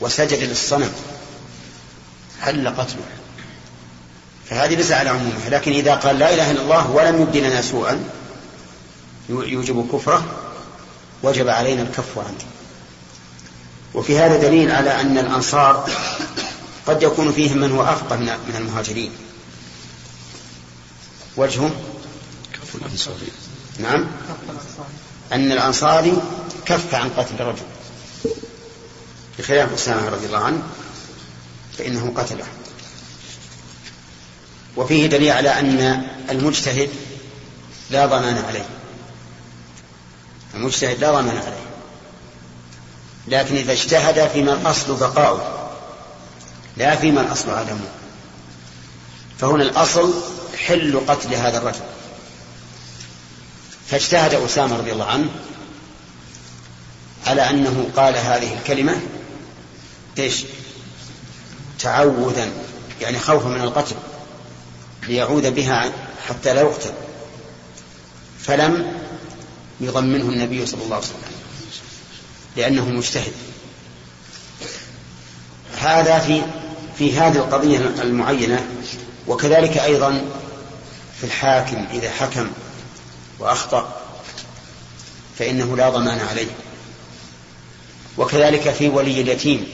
[0.00, 0.92] وسجد للصنم
[2.48, 3.02] حل قتله.
[4.50, 8.04] فهذه ليس على عمومها لكن إذا قال لا إله إلا الله ولم يبدي لنا سوءا
[9.28, 10.24] يوجب كفره
[11.22, 12.38] وجب علينا الكف عنه.
[13.94, 15.90] وفي هذا دليل على أن الأنصار
[16.86, 19.12] قد يكون فيهم من هو أفقه من المهاجرين.
[21.36, 21.70] وجهه
[22.52, 23.32] كف الأنصاري
[23.78, 24.06] نعم.
[25.32, 26.12] أن الأنصاري
[26.66, 27.62] كف عن قتل الرجل.
[29.38, 30.62] بخلاف أسامة رضي الله عنه.
[31.78, 32.44] فإنه قتله.
[34.76, 36.90] وفيه دليل على أن المجتهد
[37.90, 38.66] لا ضمان عليه.
[40.54, 41.68] المجتهد لا ضمان عليه.
[43.28, 45.70] لكن إذا اجتهد فيما الأصل بقاؤه
[46.76, 47.88] لا فيما الأصل عدمه.
[49.38, 50.14] فهنا الأصل
[50.66, 51.80] حل قتل هذا الرجل.
[53.88, 55.28] فاجتهد أسامة رضي الله عنه
[57.26, 59.00] على أنه قال هذه الكلمة
[60.18, 60.44] إيش؟
[61.78, 62.48] تعوذا
[63.00, 63.96] يعني خوفا من القتل
[65.08, 65.92] ليعود بها
[66.28, 66.92] حتى لا يقتل.
[68.40, 68.92] فلم
[69.80, 71.32] يضمنه النبي صلى الله عليه وسلم
[72.56, 73.32] لأنه مجتهد.
[75.78, 76.42] هذا في
[76.98, 78.66] في هذه القضية المعينة
[79.26, 80.24] وكذلك أيضا
[81.20, 82.50] في الحاكم إذا حكم
[83.38, 84.02] وأخطأ
[85.38, 86.50] فإنه لا ضمان عليه.
[88.18, 89.66] وكذلك في ولي اليتيم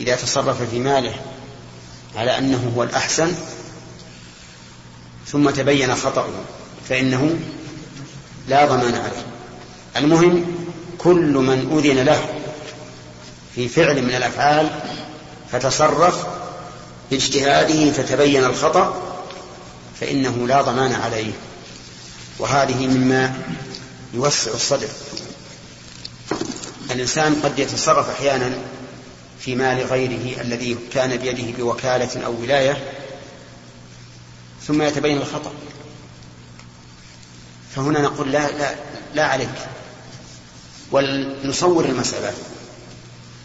[0.00, 1.14] إذا تصرف في ماله
[2.16, 3.34] على أنه هو الأحسن
[5.26, 6.28] ثم تبين خطأه
[6.88, 7.38] فإنه
[8.48, 9.26] لا ضمان عليه.
[9.96, 10.46] المهم
[10.98, 12.28] كل من أذن له
[13.54, 14.80] في فعل من الأفعال
[15.52, 16.26] فتصرف
[17.10, 19.02] باجتهاده فتبين الخطأ
[20.00, 21.32] فإنه لا ضمان عليه.
[22.38, 23.34] وهذه مما
[24.14, 24.88] يوسع الصدر.
[26.90, 28.58] الإنسان قد يتصرف أحيانا
[29.38, 32.92] في مال غيره الذي كان بيده بوكالة أو ولاية
[34.66, 35.52] ثم يتبين الخطأ.
[37.76, 38.74] فهنا نقول لا لا
[39.14, 39.68] لا عليك.
[40.90, 42.34] ولنصور المسألة.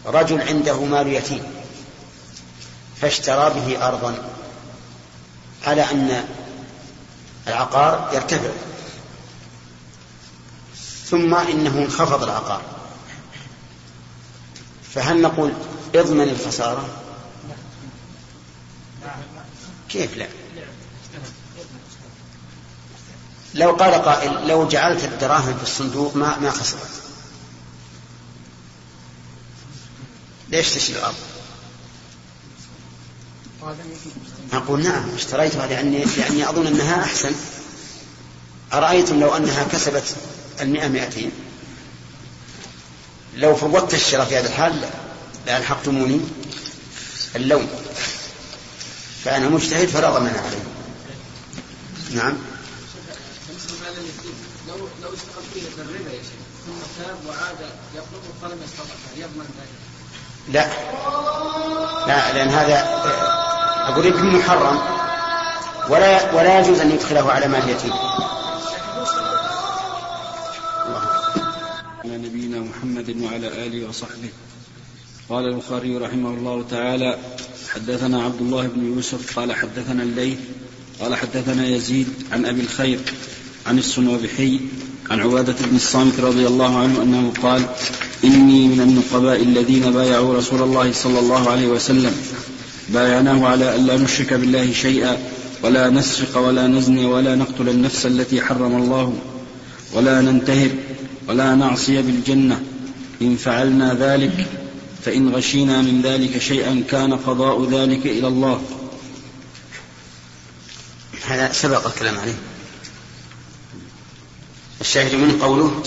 [0.06, 1.42] رجل عنده مال يتيم
[3.00, 4.14] فاشترى به أرضا
[5.66, 6.24] على أن
[7.48, 8.50] العقار يرتفع.
[11.10, 12.62] ثم إنه انخفض العقار.
[14.94, 15.52] فهل نقول
[15.94, 16.88] اضمن الخسارة.
[19.88, 20.28] كيف لا؟
[23.54, 26.90] لو قال قائل لو جعلت الدراهم في الصندوق ما ما خسرت.
[30.48, 31.14] ليش تشتري الأرض؟
[34.52, 37.32] أقول نعم اشتريتها لأني, لأني أظن أنها أحسن.
[38.72, 40.16] أرأيتم لو أنها كسبت
[40.60, 41.30] المئة مئتين؟
[43.36, 44.90] لو فوضت الشراء في هذا الحال
[45.46, 46.20] لألحقتموني؟
[47.36, 47.68] اللوم.
[49.24, 50.62] فأنا مجتهد فلا ضمان علي.
[52.14, 52.38] نعم.
[54.68, 55.10] لو لو
[55.76, 59.78] بالربا يا شيخ ثم تاب وعاد يطلبه فلم يستطع يضمن ذلك؟
[60.52, 60.66] لا.
[62.06, 62.78] لا لأن هذا
[63.88, 64.80] أقول ابن محرم.
[65.88, 67.92] ولا ولا يجوز أن يدخله على مال اليتيم.
[72.04, 74.30] على نبينا محمد وعلى آله وصحبه.
[75.28, 77.18] قال البخاري رحمه الله تعالى
[77.68, 80.38] حدثنا عبد الله بن يوسف قال حدثنا الليث
[81.00, 82.98] قال حدثنا يزيد عن أبي الخير
[83.66, 84.60] عن السنوبحي
[85.10, 87.62] عن عبادة بن الصامت رضي الله عنه أنه قال
[88.24, 92.14] إني من النقباء الذين بايعوا رسول الله صلى الله عليه وسلم.
[92.88, 95.18] بايعناه على ألا نشرك بالله شيئا
[95.62, 99.14] ولا نسرق ولا نزني ولا نقتل النفس التي حرم الله
[99.94, 100.70] ولا ننتهب
[101.28, 102.62] ولا نعصي بالجنة.
[103.22, 104.46] إن فعلنا ذلك
[105.04, 108.62] فإن غشينا من ذلك شيئا كان قضاء ذلك إلى الله.
[111.26, 112.38] هذا سبق الكلام عليه.
[114.80, 115.82] الشاهد منه قوله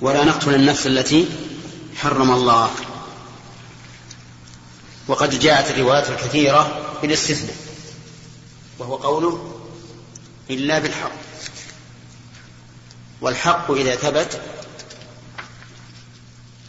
[0.00, 1.26] ولا نقتل النفس التي
[1.96, 2.70] حرم الله.
[5.08, 7.56] وقد جاءت الروايات الكثيرة بالاستثناء
[8.78, 9.62] وهو قوله
[10.50, 11.12] إلا بالحق.
[13.20, 14.40] والحق إذا ثبت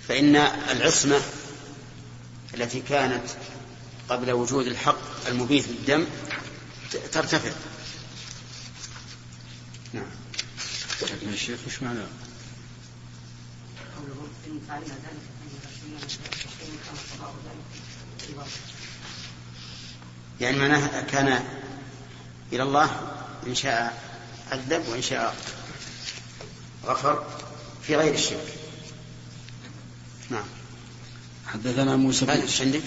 [0.07, 0.35] فإن
[0.71, 1.21] العصمة
[2.53, 3.23] التي كانت
[4.09, 6.05] قبل وجود الحق المبيت بالدم
[7.11, 7.51] ترتفع
[9.93, 10.05] نعم
[11.01, 12.07] لكن الشيخ وش معناه؟
[13.97, 15.33] قوله إن فعلنا ذلك.
[20.41, 21.43] يعني معناه كان
[22.51, 23.11] إلى الله
[23.47, 24.03] إن شاء
[24.51, 25.35] عذب وإن شاء
[26.85, 27.25] غفر
[27.87, 28.62] في غير الشرك
[30.33, 30.45] نعم
[31.47, 32.81] حدثنا موسى بن إيش عندك؟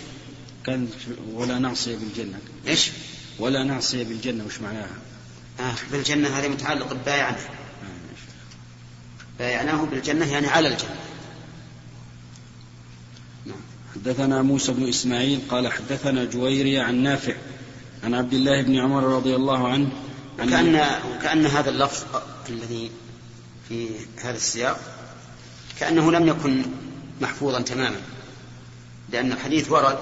[0.66, 0.88] كان
[1.32, 2.90] ولا نعصي بالجنة إيش؟
[3.38, 4.96] ولا نعصي بالجنة وش معناها؟
[5.60, 7.88] آه بالجنة هذه متعلق ببايعنه آه،
[9.38, 10.96] بايعناه بالجنة يعني على الجنة
[13.46, 13.60] نعم
[13.94, 17.34] حدثنا موسى بن إسماعيل قال حدثنا جويري عن نافع
[18.04, 19.88] عن عبد الله بن عمر رضي الله عنه
[20.38, 22.04] عن وكأن وكأن هذا اللفظ
[22.48, 22.90] الذي
[23.68, 23.88] في
[24.22, 24.80] هذا السياق
[25.80, 26.62] كأنه لم يكن
[27.20, 28.00] محفوظا تماما
[29.12, 29.98] لأن الحديث ورد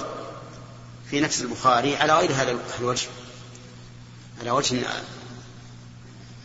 [1.10, 3.06] في نفس البخاري على غير هذا الوجه
[4.40, 4.76] على وجه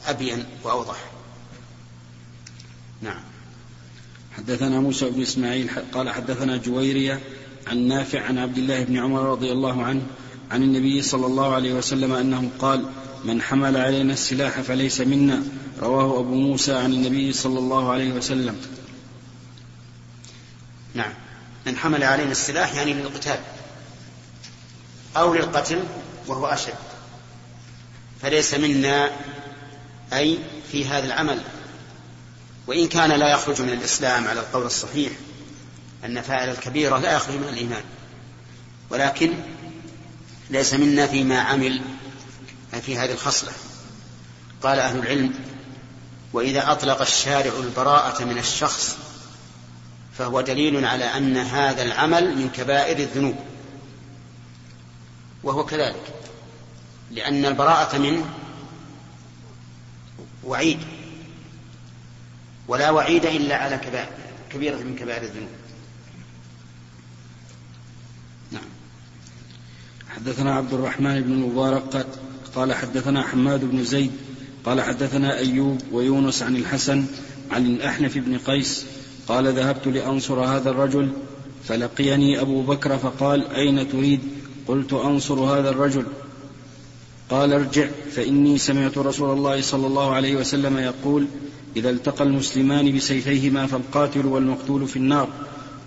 [0.08, 0.96] أبين وأوضح.
[3.02, 3.20] نعم.
[4.38, 7.20] حدثنا موسى بن إسماعيل ح- قال حدثنا جويرية
[7.68, 10.02] عن نافع عن عبد الله بن عمر رضي الله عنه
[10.52, 12.86] عن النبي صلى الله عليه وسلم أنه قال
[13.26, 15.44] من حمل علينا السلاح فليس منا.
[15.80, 18.56] رواه أبو موسى عن النبي صلى الله عليه وسلم.
[21.70, 23.40] من حمل علينا السلاح يعني للقتال
[25.18, 25.84] أو للقتل
[26.28, 26.74] وهو أشد.
[28.22, 29.12] فليس منا
[30.14, 30.40] أي
[30.72, 31.42] في هذا العمل.
[32.68, 35.12] وإن كان لا يخرج من الإسلام على القول الصحيح
[36.06, 37.84] أن فاعل الكبيرة لا يخرج من الإيمان.
[38.90, 39.34] ولكن
[40.50, 41.82] ليس منا فيما عمل
[42.82, 43.52] في هذه الخصلة.
[44.64, 45.34] قال أهل العلم
[46.34, 48.98] وإذا أطلق الشارع البراءة من الشخص
[50.20, 53.36] فهو دليل على أن هذا العمل من كبائر الذنوب.
[55.44, 56.14] وهو كذلك
[57.12, 58.26] لأن البراءة منه
[60.44, 60.80] وعيد
[62.68, 64.10] ولا وعيد إلا على كبائر
[64.50, 65.50] كبيرة من كبائر الذنوب.
[68.52, 68.70] نعم.
[70.10, 72.08] حدثنا عبد الرحمن بن المبارك
[72.56, 74.12] قال حدثنا حماد بن زيد
[74.66, 77.06] قال حدثنا أيوب ويونس عن الحسن
[77.52, 78.86] عن الأحنف بن قيس
[79.30, 81.12] قال ذهبت لأنصر هذا الرجل
[81.68, 84.20] فلقيني أبو بكر فقال أين تريد؟
[84.68, 86.06] قلت أنصر هذا الرجل.
[87.30, 91.28] قال ارجع فإني سمعت رسول الله صلى الله عليه وسلم يقول
[91.76, 95.28] إذا التقى المسلمان بسيفيهما فالقاتل والمقتول في النار.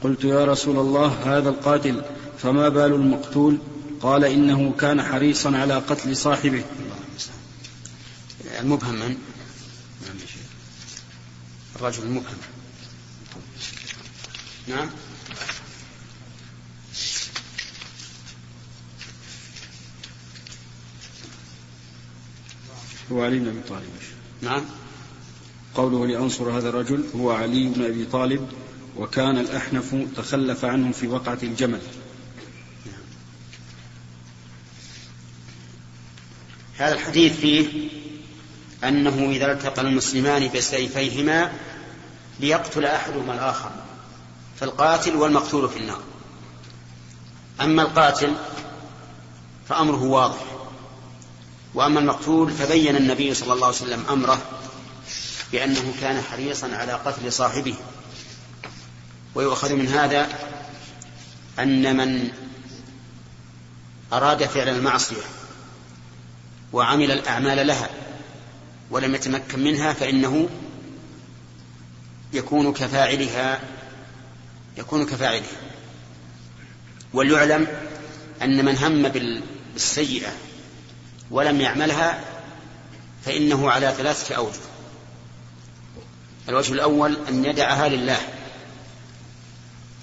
[0.02, 2.02] قلت يا رسول الله هذا القاتل
[2.38, 3.58] فما بال المقتول؟
[4.02, 6.64] قال إنه كان حريصا على قتل صاحبه.
[8.60, 9.16] المبهم من؟
[11.76, 12.51] الرجل المبهم.
[14.68, 14.90] نعم.
[23.12, 23.90] هو علي بن أبي طالب.
[24.42, 24.64] نعم.
[25.74, 28.48] قوله لأنصر هذا الرجل هو علي بن أبي طالب
[28.96, 31.80] وكان الأحنف تخلف عنهم في وقعة الجمل.
[36.76, 37.88] هذا الحديث فيه
[38.84, 41.52] أنه إذا التقى المسلمان بسيفيهما
[42.40, 43.91] ليقتل أحدهما الآخر.
[44.60, 46.00] فالقاتل والمقتول في النار.
[47.60, 48.34] أما القاتل
[49.68, 50.44] فأمره واضح.
[51.74, 54.42] وأما المقتول فبين النبي صلى الله عليه وسلم أمره
[55.52, 57.74] بأنه كان حريصا على قتل صاحبه.
[59.34, 60.28] ويؤخذ من هذا
[61.58, 62.28] أن من
[64.12, 65.22] أراد فعل المعصية
[66.72, 67.90] وعمل الأعمال لها
[68.90, 70.48] ولم يتمكن منها فإنه
[72.32, 73.60] يكون كفاعلها
[74.76, 75.56] يكون كفاعلها
[77.12, 77.66] وليعلم
[78.42, 80.32] أن من هم بالسيئة
[81.30, 82.24] ولم يعملها
[83.24, 84.60] فإنه على ثلاثة أوجه.
[86.48, 88.18] الوجه الأول أن يدعها لله.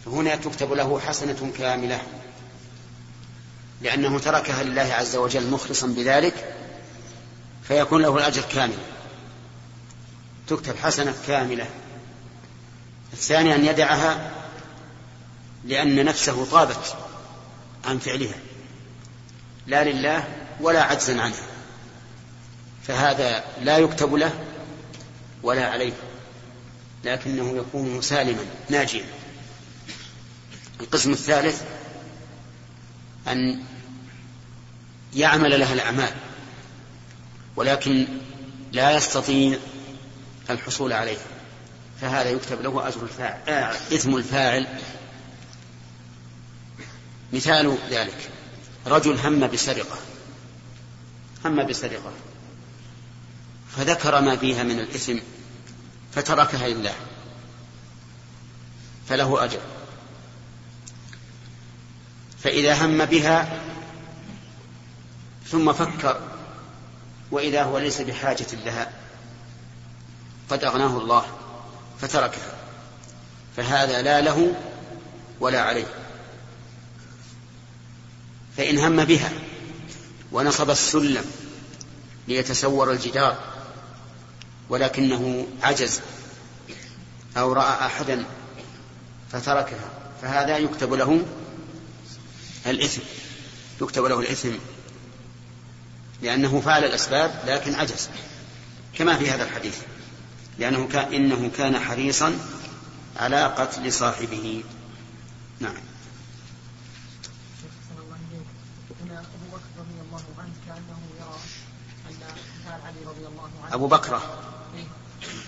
[0.07, 2.01] هنا تكتب له حسنة كاملة.
[3.81, 6.55] لأنه تركها لله عز وجل مخلصا بذلك
[7.67, 8.77] فيكون له الأجر كامل
[10.47, 11.69] تكتب حسنة كاملة.
[13.13, 14.31] الثاني أن يدعها
[15.65, 16.95] لأن نفسه طابت
[17.85, 18.35] عن فعلها
[19.67, 20.27] لا لله
[20.61, 21.43] ولا عجزا عنها
[22.87, 24.33] فهذا لا يكتب له
[25.43, 25.93] ولا عليه
[27.03, 29.05] لكنه يكون سالما ناجيا.
[30.81, 31.63] القسم الثالث
[33.27, 33.63] أن
[35.15, 36.13] يعمل لها الأعمال
[37.55, 38.07] ولكن
[38.71, 39.57] لا يستطيع
[40.49, 41.25] الحصول عليها
[42.01, 44.67] فهذا يكتب له أجر الفاعل آه إثم الفاعل
[47.33, 48.29] مثال ذلك.
[48.87, 49.97] رجل هم بسرقة.
[51.45, 52.11] هم بسرقة.
[53.77, 55.17] فذكر ما فيها من الإثم
[56.15, 56.95] فتركها لله.
[59.09, 59.59] فله أجر.
[62.43, 63.61] فإذا هم بها
[65.47, 66.21] ثم فكر
[67.31, 68.91] وإذا هو ليس بحاجة لها
[70.49, 71.25] قد أغناه الله
[72.01, 72.53] فتركها.
[73.57, 74.55] فهذا لا له
[75.39, 75.98] ولا عليه.
[78.57, 79.31] فإن هم بها
[80.31, 81.25] ونصب السلم
[82.27, 83.37] ليتسور الجدار
[84.69, 86.01] ولكنه عجز
[87.37, 88.25] أو رأى أحدا
[89.31, 89.89] فتركها
[90.21, 91.25] فهذا يكتب له
[92.67, 93.01] الإثم
[93.81, 94.51] يكتب له الإثم
[96.21, 98.09] لأنه فعل الأسباب لكن عجز
[98.93, 99.77] كما في هذا الحديث
[100.59, 102.33] لأنه كان إنه كان حريصا
[103.17, 104.63] على قتل صاحبه.
[105.59, 105.88] نعم.
[113.73, 114.21] أبو بكر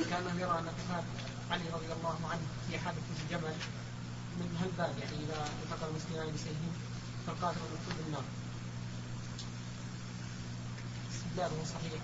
[0.09, 1.03] كان يرى أن قتال
[1.51, 3.53] علي رضي الله عنه في حادثة الجمل
[4.39, 6.71] من هالباب يعني إذا التقى المسلمان بسيفهم
[7.27, 8.23] فالقاتل المقتول بالنار
[11.15, 12.01] استدلاله صحيح.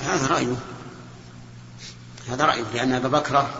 [0.00, 0.56] هذا رأيه.
[2.28, 3.50] هذا رأيه لأن أبا بكر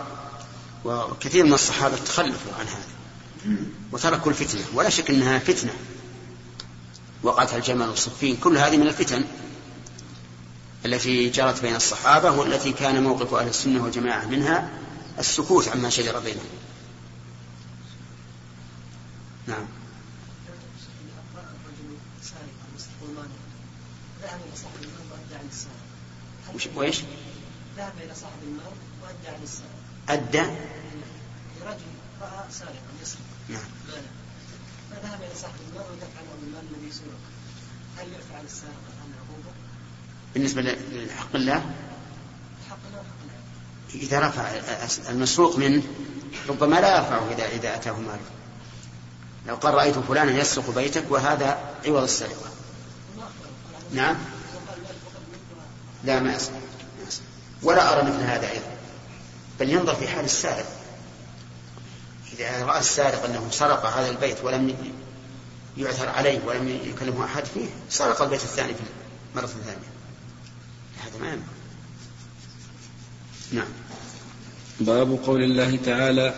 [0.85, 2.87] وكثير من الصحابة تخلفوا عن هذا
[3.91, 5.73] وتركوا الفتنة ولا شك أنها فتنة.
[7.25, 9.23] وقعت الجمل والصفين كل هذه من الفتن
[10.85, 14.69] التي جرت بين الصحابة والتي كان موقف أهل السنة والجماعة منها
[15.19, 16.45] السكوت عما شجر بينهم.
[19.47, 19.65] نعم.
[26.55, 27.01] وش وإيش؟
[27.77, 28.71] ذهب إلى صاحب المال
[29.03, 29.69] وأدى عن السارق
[30.09, 30.41] أدى.
[31.65, 31.79] رجل
[32.21, 33.19] رأى سارقا يسرق.
[33.49, 33.61] نعم.
[34.91, 37.19] فذهب إلى صاحب المال ودفع له المال الذي سرق
[37.97, 39.51] هل يرفع عن السارق عن العقوبة؟
[40.33, 41.59] بالنسبة لحق الله؟
[42.69, 43.17] حق الله حق
[43.95, 44.51] الله إذا رفع
[45.09, 45.83] المسروق منه
[46.49, 48.35] ربما لا يرفعه إذا إذا أتاه ماله
[49.47, 52.49] لو قال رأيت فلانا يسرق بيتك وهذا عوض السرقة.
[53.93, 54.15] نعم.
[56.03, 56.55] لا ما أسمع
[57.01, 57.25] ما أسمع.
[57.63, 58.77] ولا أرى مثل هذا أيضا.
[59.59, 60.65] بل ينظر في حال السارق.
[62.39, 64.75] إذا رأى السارق أنه سرق هذا البيت ولم
[65.77, 68.79] يعثر عليه ولم يكلمه أحد فيه سرق البيت الثاني في
[69.35, 69.95] المرة الثانية.
[71.03, 71.45] هذا ما ينبغي.
[73.51, 73.67] نعم.
[74.79, 76.33] باب قول الله تعالى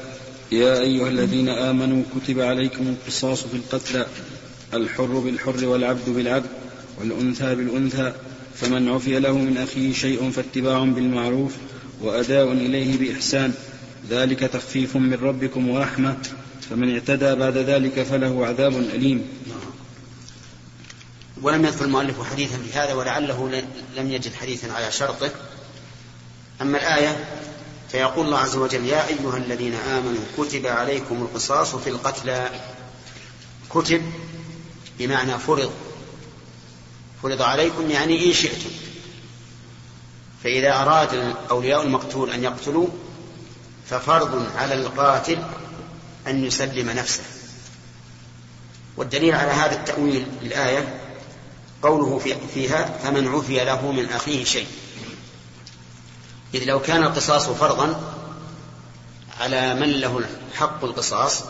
[0.52, 4.06] يا أيها الذين آمنوا كتب عليكم القصاص في القتلى
[4.74, 6.50] الحر بالحر والعبد بالعبد
[7.00, 8.14] والأنثى بالأنثى
[8.56, 11.54] فمن عفي له من أخيه شيء فاتباع بالمعروف
[12.02, 13.54] وأداء إليه بإحسان.
[14.10, 16.18] ذلك تخفيف من ربكم ورحمة
[16.70, 19.28] فمن اعتدى بعد ذلك فله عذاب أليم.
[21.42, 23.64] ولم يذكر المؤلف حديثا في هذا ولعله
[23.98, 25.32] لم يجد حديثا على شرطه.
[26.62, 27.26] أما الآية
[27.92, 32.50] فيقول الله عز وجل يا أيها الذين آمنوا كتب عليكم القصاص في القتلى.
[33.70, 34.02] كتب
[35.00, 35.72] بمعنى فرض.
[37.24, 38.70] فرض عليكم يعني إن شئتم.
[40.44, 42.88] فإذا أراد أولياء المقتول أن يقتلوا
[43.90, 45.44] ففرض على القاتل
[46.28, 47.24] أن يسلم نفسه.
[48.98, 51.02] والدليل على هذا التأويل للآية
[51.84, 54.68] قوله في فيها فمن عفي له من أخيه شيء.
[56.54, 58.14] إذ لو كان القصاص فرضا
[59.40, 60.26] على من له
[60.56, 61.44] حق القصاص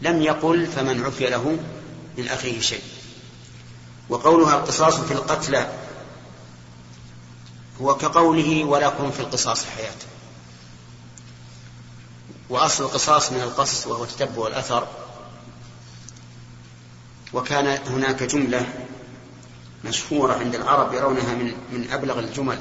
[0.00, 1.58] لم يقل فمن عفي له
[2.18, 2.82] من أخيه شيء.
[4.08, 5.72] وقولها القصاص في القتلى
[7.82, 10.13] هو كقوله ولكم في القصاص حياة.
[12.48, 14.86] وأصل القصاص من القص وهو تتبع الأثر
[17.32, 18.66] وكان هناك جملة
[19.84, 22.60] مشهورة عند العرب يرونها من من أبلغ الجمل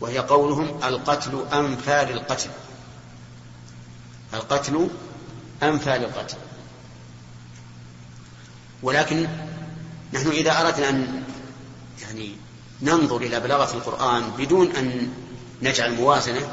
[0.00, 2.50] وهي قولهم القتل أنفى للقتل
[4.34, 4.88] القتل
[5.62, 6.36] أنفى للقتل
[8.82, 9.28] ولكن
[10.12, 11.22] نحن إذا أردنا أن
[12.02, 12.32] يعني
[12.82, 15.12] ننظر إلى بلاغة القرآن بدون أن
[15.62, 16.52] نجعل موازنة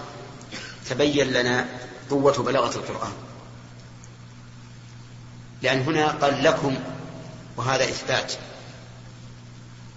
[0.89, 1.65] تبين لنا
[2.09, 3.13] قوة بلاغة القرآن.
[5.61, 6.77] لأن هنا قال لكم
[7.57, 8.33] وهذا إثبات.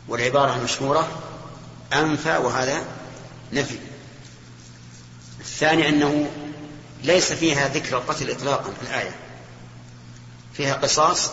[0.09, 1.09] والعبارة المشهورة
[1.93, 2.85] أنفى وهذا
[3.53, 3.79] نفي.
[5.41, 6.31] الثاني أنه
[7.03, 9.17] ليس فيها ذكر القتل إطلاقا الآية.
[10.53, 11.31] فيها قصاص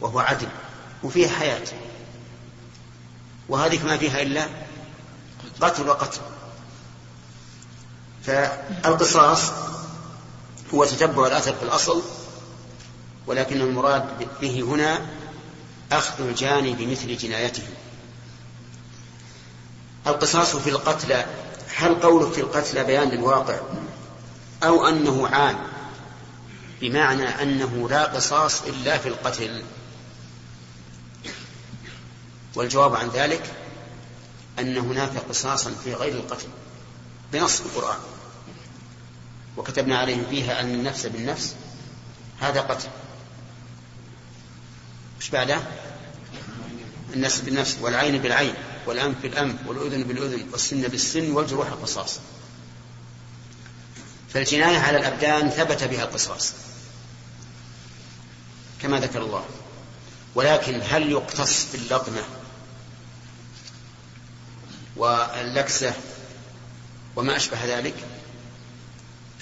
[0.00, 0.48] وهو عدل
[1.02, 1.66] وفيها حياة.
[3.48, 4.46] وهذه ما فيها إلا
[5.60, 6.20] قتل وقتل.
[8.26, 9.50] فالقصاص
[10.74, 12.02] هو تتبع الأثر في الأصل
[13.26, 15.00] ولكن المراد به هنا
[15.92, 17.62] أخذ الجاني بمثل جنايته.
[20.06, 21.26] القصاص في القتلى
[21.76, 23.60] هل قوله في القتلى بيان للواقع؟
[24.62, 25.58] أو أنه عام
[26.80, 29.62] بمعنى أنه لا قصاص إلا في القتل.
[32.54, 33.42] والجواب عن ذلك
[34.58, 36.48] أن هناك قصاصا في غير القتل
[37.32, 37.98] بنص القرآن.
[39.56, 41.54] وكتبنا عليهم فيها أن النفس بالنفس
[42.40, 42.88] هذا قتل.
[45.20, 45.62] إيش بعده؟
[47.14, 48.54] النفس بالنفس والعين بالعين
[48.86, 52.20] والأنف بالأنف والأذن بالأذن والسن بالسن والجروح قصاص
[54.34, 56.52] فالجناية على الأبدان ثبت بها القصاص
[58.82, 59.44] كما ذكر الله.
[60.34, 62.22] ولكن هل يقتص باللطمة
[64.96, 65.94] واللكسة
[67.16, 67.94] وما أشبه ذلك؟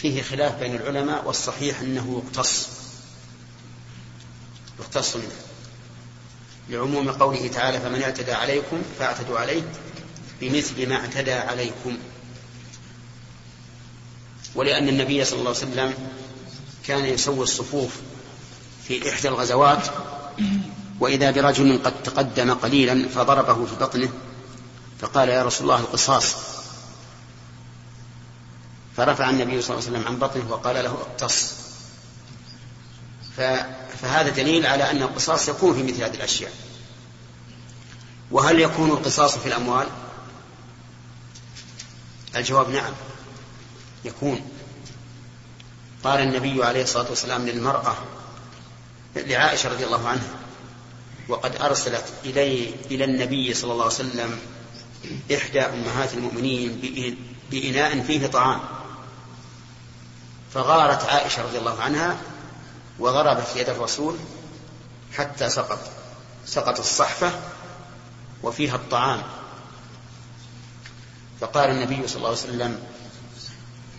[0.02, 2.68] فيه خلاف بين العلماء والصحيح أنه يقتص
[4.80, 5.32] يقتص منه.
[6.68, 9.62] لعموم قوله تعالى فمن اعتدى عليكم فاعتدوا عليه
[10.40, 11.98] بمثل ما اعتدى عليكم.
[14.54, 15.94] ولأن النبي صلى الله عليه وسلم
[16.86, 17.96] كان يسوي الصفوف
[18.88, 19.86] في إحدى الغزوات
[21.00, 24.08] وإذا برجل قد تقدم قليلا فضربه في بطنه
[25.00, 26.51] فقال يا رسول الله القصاص
[28.96, 31.54] فرفع النبي صلى الله عليه وسلم عن بطنه وقال له اقتص.
[34.02, 36.52] فهذا دليل على أن القصاص يكون في مثل هذه الأشياء.
[38.30, 39.86] وهل يكون القصاص في الأموال؟
[42.36, 42.92] الجواب نعم
[44.04, 44.40] يكون.
[46.04, 47.96] قال النبي عليه الصلاة والسلام للمرأة
[49.16, 50.30] لعائشة رضي الله عنها
[51.28, 54.38] وقد أرسلت إلي إلى النبي صلى الله عليه وسلم
[55.34, 56.80] إحدى أمهات المؤمنين
[57.50, 58.60] بإناء فيه طعام.
[60.54, 62.16] فغارت عائشة رضي الله عنها
[62.98, 64.16] وضربت يد الرسول
[65.16, 65.78] حتى سقط
[66.46, 67.32] سقط الصحفة
[68.42, 69.22] وفيها الطعام.
[71.40, 72.78] فقال النبي صلى الله عليه وسلم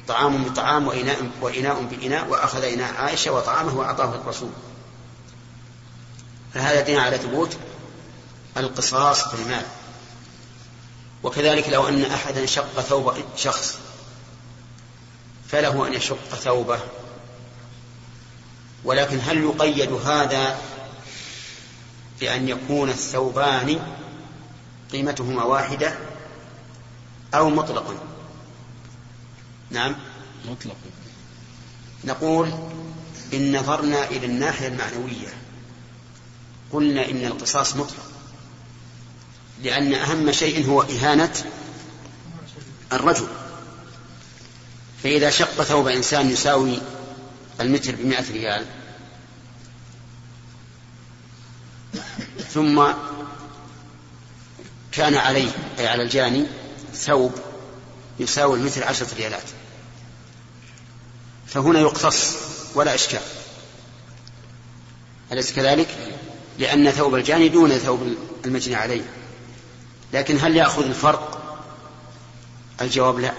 [0.07, 4.51] طعام بطعام وإناء, وإناء بإناء وأخذ إناء عائشة وطعامه وأعطاه الرسول.
[6.53, 7.57] فهذا دين على ثبوت
[8.57, 9.65] القصاص في المال.
[11.23, 13.77] وكذلك لو أن أحدا شق ثوب شخص
[15.53, 16.79] فله أن يشق ثوبه.
[18.83, 20.57] ولكن هل يقيد هذا
[22.19, 23.79] بأن يكون الثوبان
[24.91, 25.97] قيمتهما واحدة
[27.33, 27.95] أو مطلقا؟
[29.71, 29.95] نعم.
[30.49, 30.75] مطلق
[32.03, 32.51] نقول
[33.33, 35.33] إن نظرنا إلى الناحية المعنوية
[36.71, 38.11] قلنا إن القصاص مطلق
[39.63, 41.33] لأن أهم شيء هو إهانة
[42.93, 43.42] الرجل.
[45.03, 46.79] فإذا شق ثوب إنسان يساوي
[47.61, 48.65] المتر بمائة ريال.
[52.53, 52.83] ثم
[54.91, 56.45] كان عليه أي على الجاني
[56.93, 57.31] ثوب
[58.19, 59.43] يساوي المتر عشرة ريالات.
[61.47, 62.35] فهنا يقتص
[62.75, 63.21] ولا إشكال.
[65.31, 66.17] أليس كذلك؟
[66.59, 69.03] لأن ثوب الجاني دون ثوب المجني عليه.
[70.13, 71.39] لكن هل يأخذ الفرق؟
[72.81, 73.33] الجواب لا.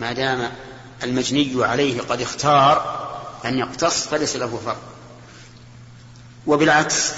[0.00, 0.52] ما دام
[1.02, 2.98] المجني عليه قد اختار
[3.44, 4.80] أن يقتص فليس له فرق
[6.46, 7.12] وبالعكس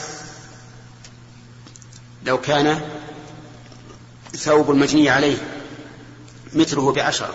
[2.27, 2.81] لو كان
[4.37, 5.37] ثوب المجني عليه
[6.53, 7.35] متره بعشرة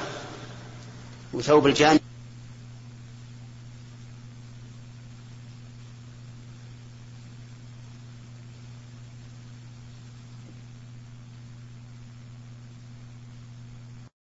[1.33, 1.99] وثوب الجاني